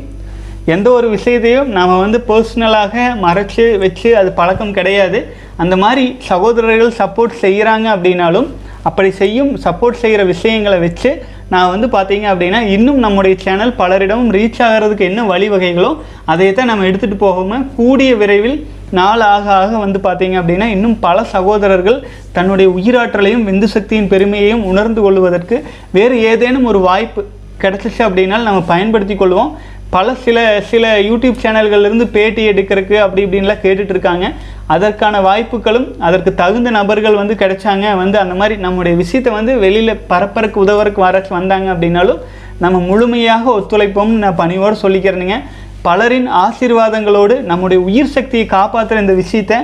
[0.73, 2.93] எந்த ஒரு விஷயத்தையும் நாம் வந்து பர்சனலாக
[3.25, 5.19] மறைச்சு வச்சு அது பழக்கம் கிடையாது.
[5.63, 8.47] அந்த மாதிரி சகோதரர்கள் சப்போர்ட் செய்கிறாங்க அப்படின்னாலும்
[8.89, 11.11] அப்படி செய்யும் சப்போர்ட் செய்கிற விஷயங்களை வச்சு
[11.53, 15.91] நான் வந்து பார்த்தீங்க அப்படின்னா இன்னும் நம்முடைய சேனல் பலரிடமும் ரீச் ஆகிறதுக்கு என்ன வழிவகைகளோ
[16.33, 18.57] அதை தான் நம்ம எடுத்துகிட்டு போகாமல் கூடிய விரைவில்
[18.99, 21.97] நாள் ஆக ஆக வந்து பார்த்தீங்க அப்படின்னா இன்னும் பல சகோதரர்கள்
[22.35, 25.57] தன்னுடைய உயிராற்றலையும் விந்து சக்தியின் பெருமையையும் உணர்ந்து கொள்வதற்கு
[25.97, 27.23] வேறு ஏதேனும் ஒரு வாய்ப்பு
[27.61, 29.51] கிடச்சிச்சு அப்படின்னா நம்ம பயன்படுத்தி கொள்வோம்.
[29.95, 30.37] பல சில
[30.69, 34.25] சில யூடியூப் சேனல்கள்லேருந்து பேட்டி எடுக்கிறதுக்கு அப்படி இப்படின்லாம் கேட்டுட்ருக்காங்க.
[34.67, 37.95] அதற்கான வாய்ப்புகளும் அதற்கு தகுந்த நபர்கள் வந்து கிடைச்சாங்க.
[38.01, 42.19] வந்து அந்த மாதிரி நம்முடைய விஷயத்தை வந்து வெளியில் பரப்பறக்கு உதவறக்கு வர வந்தாங்க அப்படின்னாலும்
[42.63, 45.37] நம்ம முழுமையாக ஒத்துழைப்போம்னு நான் பணிவோடு சொல்லிக்கிறேனுங்க.
[45.81, 49.57] பலரின் ஆசீர்வாதங்களோடு நம்முடைய உயிர் சக்தியை காப்பாற்றுற இந்த விஷயத்தை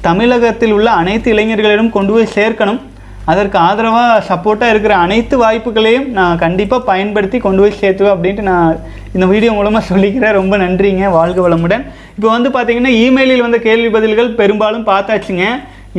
[0.00, 2.80] தமிழகத்தில் உள்ள அனைத்து இளைஞர்களிடம் கொண்டு போய் சேர்க்கணும்.
[3.32, 8.80] அதற்கு ஆதரவாக சப்போர்ட்டாக இருக்கிற அனைத்து வாய்ப்புகளையும் நான் கண்டிப்பாக பயன்படுத்தி கொண்டு போய் சேர்த்துவேன் அப்படின்ட்டு நான்
[9.14, 10.36] இந்த வீடியோ மூலமாக சொல்லிக்கிறேன்.
[10.40, 11.04] ரொம்ப நன்றிங்க.
[11.18, 11.84] வாழ்க வளமுடன்.
[12.16, 15.46] இப்போ வந்து பார்த்தீங்கன்னா இமெயிலில் வந்த கேள்வி பதில்கள் பெரும்பாலும் பார்த்தாச்சுங்க.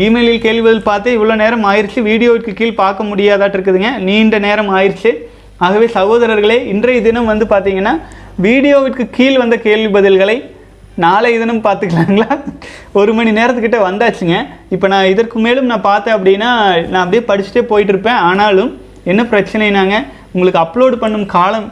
[0.05, 3.91] இமெயிலில் கேள்வி பதில் பார்த்து இவ்வளோ நேரம் ஆயிடுச்சு வீடியோவுக்கு கீழ் பார்க்க முடியாதாட்டு இருக்குதுங்க.
[4.07, 5.13] நீண்ட நேரம் ஆயிடுச்சு
[5.65, 7.93] ஆகவே சகோதரர்களே இன்றைய தினம் வந்து பார்த்தீங்கன்னா
[8.45, 10.37] வீடியோவிற்கு கீழ் வந்த கேள்வி பதில்களை
[11.03, 12.27] நாளை தினம் பார்த்துக்கலாங்களா?
[12.99, 14.35] ஒரு மணி நேரத்துக்கிட்ட வந்தாச்சுங்க.
[14.75, 16.51] இப்போ நான் இதற்கு மேலும் நான் பார்த்தேன் அப்படின்னா
[16.91, 18.21] நான் அப்படியே படிச்சுட்டே போயிட்டுருப்பேன்.
[18.29, 18.71] ஆனாலும்
[19.13, 19.95] என்ன பிரச்சனைனாங்க
[20.35, 21.67] உங்களுக்கு அப்லோடு பண்ணும் காலம்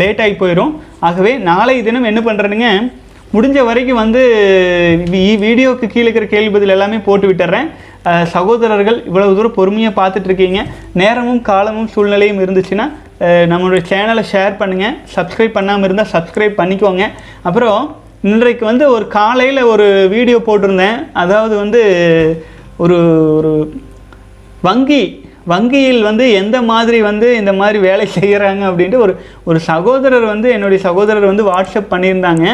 [0.00, 0.72] லேட் ஆகி போயிடும்
[1.08, 2.68] ஆகவே நாளை தினம் என்ன பண்ணுறேனுங்க
[3.34, 4.22] முடிஞ்ச வரைக்கும் வந்து
[5.44, 7.68] வீடியோவுக்கு கீழே இருக்கிற கேள்வி பதில் எல்லாமே போட்டு விட்டுறேன்.
[8.34, 10.60] சகோதரர்கள் இவ்வளவு தூரம் பொறுமையாக பார்த்துட்ருக்கீங்க
[11.00, 12.86] நேரமும் காலமும் சூழ்நிலையும் இருந்துச்சுன்னா
[13.52, 17.04] நம்மளுடைய சேனலை ஷேர் பண்ணுங்கள் சப்ஸ்கிரைப் பண்ணாமல் இருந்தால் சப்ஸ்கிரைப் பண்ணிக்கோங்க.
[17.48, 17.80] அப்புறம்
[18.30, 20.98] இன்றைக்கு வந்து ஒரு காலையில் ஒரு வீடியோ போட்டிருந்தேன்.
[21.22, 21.80] அதாவது வந்து
[22.82, 22.98] ஒரு
[23.38, 23.50] ஒரு
[24.66, 25.02] வங்கி
[25.52, 29.14] வங்கியில் வந்து எந்த மாதிரி வந்து இந்த மாதிரி வேலை செய்கிறாங்க அப்படின்ட்டு ஒரு
[29.48, 32.46] ஒரு சகோதரர் வந்து என்னுடைய சகோதரர் வந்து வாட்ஸ்அப் பண்ணியிருந்தாங்க.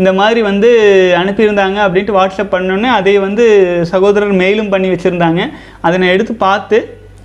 [0.00, 0.70] இந்த மாதிரி வந்து
[1.22, 3.46] அனுப்பியிருந்தாங்க அப்படின்ட்டு வாட்ஸ்அப் பண்ணோன்னே அதை வந்து
[3.92, 5.42] சகோதரர் மெயிலும் பண்ணி வச்சுருந்தாங்க.
[5.86, 6.78] அதை நான் எடுத்து பார்த்து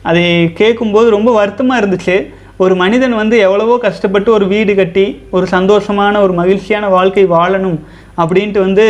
[0.09, 0.23] அதை
[0.61, 2.17] கேட்கும்போது ரொம்ப வருத்தமாக இருந்துச்சு.
[2.63, 5.05] ஒரு மனிதன் வந்து எவ்வளவோ கஷ்டப்பட்டு ஒரு வீடு கட்டி
[5.35, 7.79] ஒரு சந்தோஷமான ஒரு மகிழ்ச்சியான வாழ்க்கை வாழணும்
[8.21, 8.85] அப்படின்ட்டு வந்து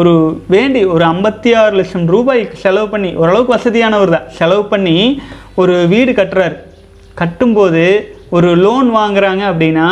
[0.00, 0.12] ஒரு
[0.54, 4.28] வேண்டி ஒரு ஐம்பத்தி ஆறு லட்சம் ரூபாய்க்கு செலவு பண்ணி ஓரளவுக்கு வசதியானவர் தான்.
[4.38, 4.96] செலவு பண்ணி
[5.62, 6.56] ஒரு வீடு கட்டுறாரு.
[7.20, 7.84] கட்டும்போது
[8.36, 9.88] ஒரு லோன் வாங்குறாங்க அப்படின்னா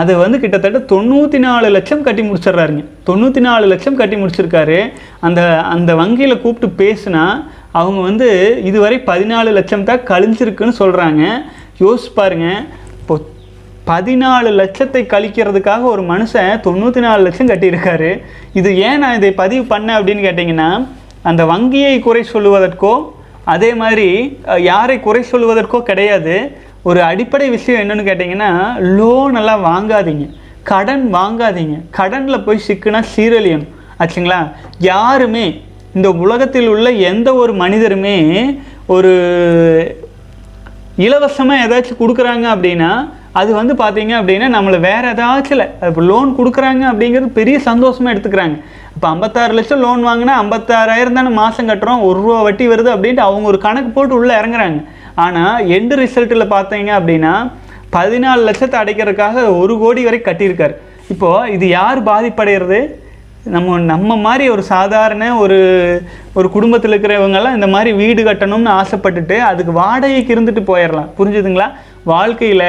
[0.00, 2.82] அது வந்து கிட்டத்தட்ட தொண்ணூற்றி நாலு லட்சம் கட்டி முடிச்சிடுறாருங்க.
[3.08, 4.78] தொண்ணூற்றி நாலு லட்சம் கட்டி முடிச்சிருக்காரு.
[5.26, 5.40] அந்த
[5.74, 7.26] அந்த வங்கியில் கூப்பிட்டு பேசுனா
[7.80, 8.28] அவங்க வந்து
[8.70, 11.22] இதுவரை பதினாலு லட்சம் தான் கழிஞ்சிருக்குன்னு சொல்கிறாங்க
[11.82, 12.48] யோசிச்சு பாருங்க.
[13.00, 13.14] இப்போ
[13.90, 18.10] பதினாலு லட்சத்தை கழிக்கிறதுக்காக ஒரு மனுஷன் தொண்ணூற்றி நாலு லட்சம் கட்டியிருக்காரு.
[18.60, 20.70] இது ஏன் நான் இதை பதிவு பண்ணேன் அப்படின்னு கேட்டிங்கன்னா
[21.30, 22.94] அந்த வங்கியை குறை சொல்லுவதற்கோ
[23.54, 24.08] அதே மாதிரி
[24.70, 26.36] யாரை குறை சொல்லுவதற்கோ கிடையாது.
[26.88, 28.50] ஒரு அடிப்படை விஷயம் என்னென்னு கேட்டிங்கன்னா
[28.98, 30.26] லோன் எல்லாம் வாங்காதீங்க.
[30.70, 31.76] கடன் வாங்காதீங்க.
[31.98, 33.70] கடனில் போய் சிக்குனா சீரழியணும்.
[34.02, 34.40] ஆச்சுங்களா?
[34.90, 35.44] யாருமே
[35.96, 38.16] இந்த உலகத்தில் உள்ள எந்த ஒரு மனிதருமே
[38.94, 39.12] ஒரு
[41.02, 42.90] இலவசமாக ஏதாச்சும் கொடுக்குறாங்க அப்படின்னா
[43.40, 45.66] அது வந்து பார்த்தீங்க அப்படின்னா நம்மளை வேறு ஏதாச்சும் இல்லை.
[45.88, 48.56] இப்போ லோன் கொடுக்குறாங்க அப்படிங்கிறது பெரிய சந்தோஷமாக எடுத்துக்கிறாங்க.
[48.94, 53.46] இப்போ ஐம்பத்தாறு லட்சம் லோன் வாங்கினா ஐம்பத்தாறாயிரம் தானே மாதம் கட்டுறோம் ஒரு ரூபா வட்டி வருது அப்படின்ட்டு அவங்க
[53.52, 54.80] ஒரு கணக்கு போட்டு உள்ளே இறங்குறாங்க.
[55.24, 57.34] ஆனால் எண்டு ரிசல்ட்டில் பார்த்தீங்க அப்படின்னா
[57.96, 60.76] பதினாலு லட்சத்தை அடைக்கிறதுக்காக ஒரு கோடி வரை கட்டியிருக்காரு.
[61.14, 62.80] இப்போது இது யார் பாதிப்படைகிறது
[63.52, 65.58] நம்ம நம்ம மாதிரி ஒரு சாதாரண ஒரு
[66.38, 71.66] ஒரு குடும்பத்தில் இருக்கிறவங்கெல்லாம் இந்த மாதிரி வீடு கட்டணும்னு ஆசைப்பட்டுட்டு அதுக்கு வாடகைக்கு இருந்துட்டு போயிடலாம் புரிஞ்சுதுங்களா?
[72.12, 72.68] வாழ்க்கையில்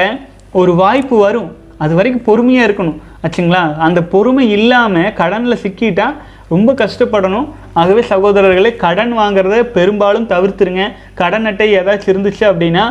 [0.60, 1.48] ஒரு வாய்ப்பு வரும்.
[1.78, 2.98] அது வரைக்கும் பொறுமையாக இருக்கணும்.
[3.24, 3.62] ஆச்சுங்களா?
[3.86, 6.08] அந்த பொறுமை இல்லாமல் கடனில் சிக்கிட்டா
[6.48, 7.48] ரொம்ப கஷ்டப்படணும்.
[7.72, 10.84] ஆகவே சகோதரர்களே கடன் வாங்குறத பெரும்பாலும் தவிர்த்துருங்க.
[11.14, 12.86] கடன் அட்டை ஏதாச்சும் இருந்துச்சு அப்படின்னா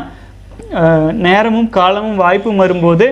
[1.26, 3.08] நேரமும் காலமும் வாய்ப்பும் வரும்போது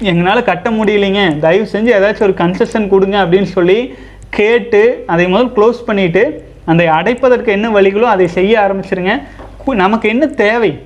[0.00, 1.38] எங்களால் கட்ட முடியலைங்க.
[1.38, 3.94] தயவு செஞ்சு ஏதாச்சும் ஒரு கன்செஷன் கொடுங்க அப்படின்னு சொல்லி
[4.30, 6.22] கேட்டு அதை முதல் க்ளோஸ் பண்ணிவிட்டு
[6.64, 9.22] அந்த அடைப்பதற்கு என்ன வழிகளோ அதை செய்ய ஆரம்பிச்சிருங்க.
[9.74, 10.78] நமக்கு என்ன தேவை?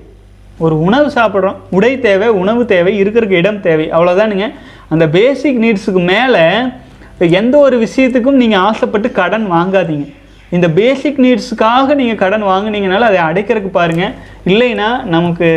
[0.59, 1.57] ஒரு உணவு சாப்பிட்றோம்.
[1.71, 3.91] உடை தேவை உணவு தேவை இருக்கிறதுக்கு இடம் தேவை.
[3.91, 4.53] அவ்வளோதானுங்க
[4.89, 6.45] அந்த பேசிக் நீட்ஸுக்கு மேலே
[7.19, 10.07] எந்த ஒரு விஷயத்துக்கும் நீங்கள் ஆசைப்பட்டு கடன் வாங்காதீங்க.
[10.51, 14.15] இந்த பேசிக் நீட்ஸுக்காக நீங்கள் கடன் வாங்கினீங்கனால அதை அடைக்கிறதுக்கு பாருங்கள்
[14.47, 15.49] இல்லைன்னா நமக்கு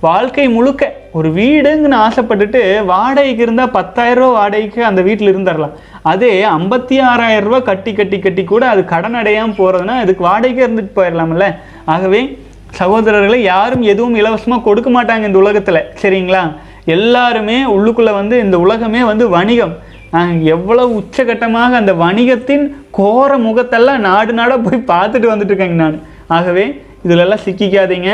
[0.00, 5.74] வாழ்க்கை முழுக்க ஒரு வீடுங்கன்னு ஆசைப்பட்டுட்டு வாடகைக்கு இருந்தால் பத்தாயிரரூவா வாடகைக்கு அந்த வீட்டில் இருந்துடலாம்.
[6.02, 11.46] அதே ஐம்பத்தி ஆறாயிரம் கட்டி கட்டி கட்டி கூட அது கடன் அடையாமல் போகிறதுனா அதுக்கு வாடகைக்கே இருந்துட்டு போயிடலாம்ல.
[11.84, 12.38] ஆகவே
[12.80, 15.80] சகோதரர்களை யாரும் எதுவும் இலவசமாக கொடுக்க மாட்டாங்க இந்த உலகத்தில்.
[16.02, 16.42] சரிங்களா?
[16.84, 19.74] எல்லாருமே உள்ளுக்குள்ளே வந்து இந்த உலகமே வந்து வணிகம்.
[20.10, 26.00] நான் எவ்வளவு உச்சகட்டமாக அந்த வணிகத்தின் கோர முகத்தெல்லாம் நாடு நாடாக போய் பார்த்துட்டு வந்துட்டு இருக்கேங்க நான்.
[26.28, 28.10] ஆகவே இதிலெல்லாம் சிக்கிக்காதீங்க.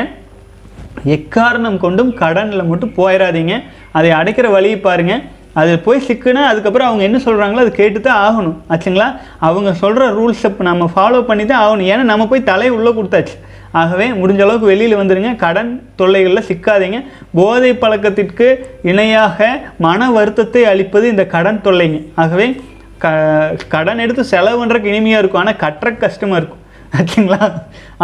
[1.16, 3.54] எக்காரணம் கொண்டும் கடனில் மட்டும் போயிடாதீங்க
[3.98, 5.14] அதை அடைக்கிற வழியை பாருங்க.
[5.60, 8.56] அதில் போய் சிக்குன்னா அதுக்கப்புறம் அவங்க என்ன சொல்கிறாங்களோ அது கேட்டு தான் ஆகணும்.
[8.72, 9.08] ஆச்சுங்களா?
[9.46, 11.88] அவங்க சொல்கிற ரூல்ஸை நம்ம ஃபாலோ பண்ணி தான் ஆகணும்.
[11.92, 13.36] ஏன்னா நம்ம போய் தலை உள்ளே கொடுத்தாச்சு.
[13.80, 17.00] ஆகவே முடிஞ்ச அளவுக்கு வெளியில் வந்துடுங்க கடன் தொல்லைகளில் சிக்காதீங்க.
[17.38, 18.48] போதை பழக்கத்திற்கு
[18.92, 19.48] இணையாக
[19.86, 22.00] மன வருத்தத்தை அளிப்பது இந்த கடன் தொல்லைங்க.
[22.24, 22.48] ஆகவே
[23.02, 23.10] க
[23.74, 25.42] கடன் எடுத்து செலவு இனிமையாக இருக்கும்.
[25.44, 26.59] ஆனால் கட்டுற கஷ்டமாக இருக்கும்.
[26.96, 27.38] ஆச்சுங்களா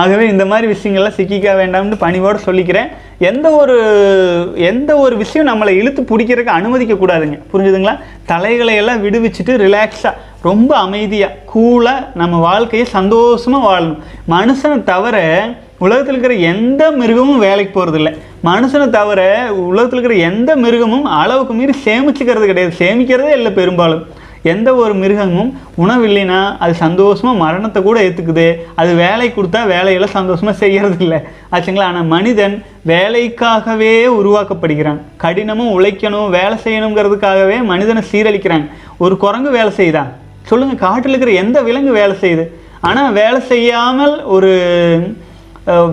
[0.00, 2.88] ஆகவே இந்த மாதிரி விஷயங்கள்லாம் சிக்கிக்க வேண்டாம்னு பணிவோடு சொல்லிக்கிறேன்.
[3.18, 3.76] எந்த ஒரு
[4.70, 7.94] எந்த ஒரு விஷயம் நம்மளை இழுத்து பிடிக்கிறதுக்கு அனுமதிக்கக்கூடாதுங்க புரிஞ்சுதுங்களா?
[8.24, 10.12] தலைகளை எல்லாம் விடுவிச்சுட்டு ரிலாக்ஸாக
[10.42, 14.00] ரொம்ப அமைதியாக கூலாக நம்ம வாழ்க்கையை சந்தோஷமாக வாழணும்.
[14.34, 15.16] மனுஷனை தவிர
[15.78, 18.10] உலகத்தில் இருக்கிற எந்த மிருகமும் வேலைக்கு போகிறதில்ல
[18.44, 19.20] மனுஷனை தவிர
[19.52, 22.72] உலகத்தில் இருக்கிற எந்த மிருகமும் அளவுக்கு மீறி சேமிச்சுக்கிறது கிடையாது.
[22.78, 24.04] சேமிக்கிறதே இல்லை பெரும்பாலும்.
[24.52, 25.50] எந்த ஒரு மிருகமும்
[25.82, 28.46] உணவு இல்லைன்னா அது சந்தோஷமாக மரணத்தை கூட ஏற்றுக்குது
[28.80, 31.18] அது வேலை கொடுத்தா வேலையெல்லாம் சந்தோஷமாக செய்கிறது இல்லை
[31.54, 31.88] ஆச்சுங்களா?
[31.90, 32.54] ஆனால் மனிதன்
[32.92, 35.00] வேலைக்காகவே உருவாக்கப்படுகிறான்.
[35.24, 38.68] கடினமும் உழைக்கணும் வேலை செய்யணுங்கிறதுக்காகவே மனிதனை சீரழிக்கிறாங்க
[39.06, 40.04] ஒரு குரங்கு வேலை செய்யுதா?
[40.50, 42.46] சொல்லுங்கள் காட்டில் இருக்கிற எந்த விலங்கு வேலை செய்யுது?
[42.88, 44.52] ஆனால் வேலை செய்யாமல் ஒரு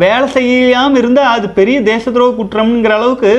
[0.01, 3.31] வேலை செய்யாமல் இருந்தால் அது பெரிய தேச துரோக குற்றம்ங்கிற அளவுக்கு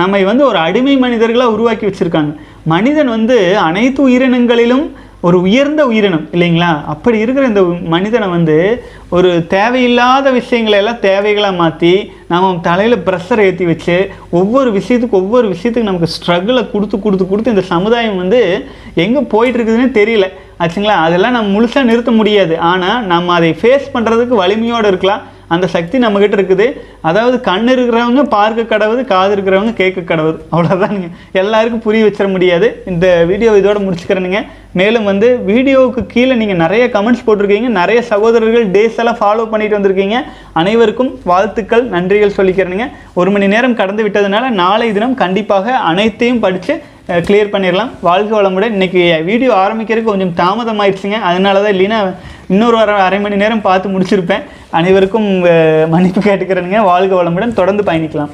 [0.00, 2.32] நம்மை வந்து ஒரு அடிமை மனிதர்களாக உருவாக்கி வச்சுருக்காங்க.
[2.64, 4.84] மனிதன் வந்து அனைத்து உயிரினங்களிலும்
[5.20, 6.84] ஒரு உயர்ந்த உயிரினம் இல்லைங்களா?
[6.84, 13.64] அப்படி இருக்கிற இந்த மனிதனை வந்து ஒரு தேவையில்லாத விஷயங்களை எல்லாம் தேவைகளாக மாற்றி நம்ம தலையில் ப்ரெஷர் ஏற்றி
[13.64, 19.90] வச்சு ஒவ்வொரு விஷயத்துக்கு ஒவ்வொரு விஷயத்துக்கு நமக்கு ஸ்ட்ரகிளை கொடுத்து கொடுத்து கொடுத்து இந்த சமுதாயம் வந்து எங்கே போயிட்டுருக்குதுன்னே
[20.00, 20.28] தெரியல.
[20.60, 20.96] ஆச்சுங்களா?
[21.06, 22.58] அதெல்லாம் நம்ம முழுசாக நிறுத்த முடியாது.
[22.58, 25.22] ஆனால் நம்ம அதை ஃபேஸ் பண்ணுறதுக்கு வலிமையோடு இருக்கலாம்.
[25.54, 26.66] அந்த சக்தி நம்மக்கிட்ட இருக்குது.
[27.08, 30.38] அதாவது கண் இருக்கிறவங்க பார்க்க கடவுது காது இருக்கிறவங்க கேட்க கடவுது.
[30.52, 31.08] அவ்வளோதானுங்க
[31.42, 32.68] எல்லாருக்கும் புரிய வச்சிட முடியாது.
[32.92, 34.40] இந்த வீடியோ இதோட முடிச்சுக்கிறேனுங்க
[34.80, 37.70] மேலும் வந்து வீடியோவுக்கு கீழே நீங்கள் நிறைய கமெண்ட்ஸ் போட்டிருக்கீங்க.
[37.80, 40.18] நிறைய சகோதரர்கள் டேஸ் எல்லாம் ஃபாலோ பண்ணிட்டு வந்திருக்கீங்க.
[40.60, 42.86] அனைவருக்கும் வாழ்த்துக்கள் நன்றிகள் சொல்லிக்கிறேனுங்க
[43.20, 46.74] ஒரு மணி நேரம் கடந்து விட்டதுனால நாளை தினம் கண்டிப்பாக அனைத்தையும் படித்து
[47.08, 47.90] கிளியர் பண்ணிடலாம்.
[48.00, 48.74] வாழ்க வளமுடன்.
[48.76, 51.18] இன்னைக்கு வீடியோ ஆரம்பிக்கிறதுக்கு கொஞ்சம் தாமதமாயிடுச்சுங்க.
[51.30, 51.98] அதனால தான் இல்லைன்னா
[52.52, 54.42] இன்னொரு அரை அரை மணி நேரம் பார்த்து முடிச்சிருப்பேன்.
[54.70, 55.28] அனைவருக்கும்
[55.94, 56.80] மன்னிப்பு கேட்டுக்கிறேனுங்க.
[56.90, 57.58] வாழ்க வளமுடன்.
[57.60, 58.32] தொடர்ந்து பயணிக்கலாம்.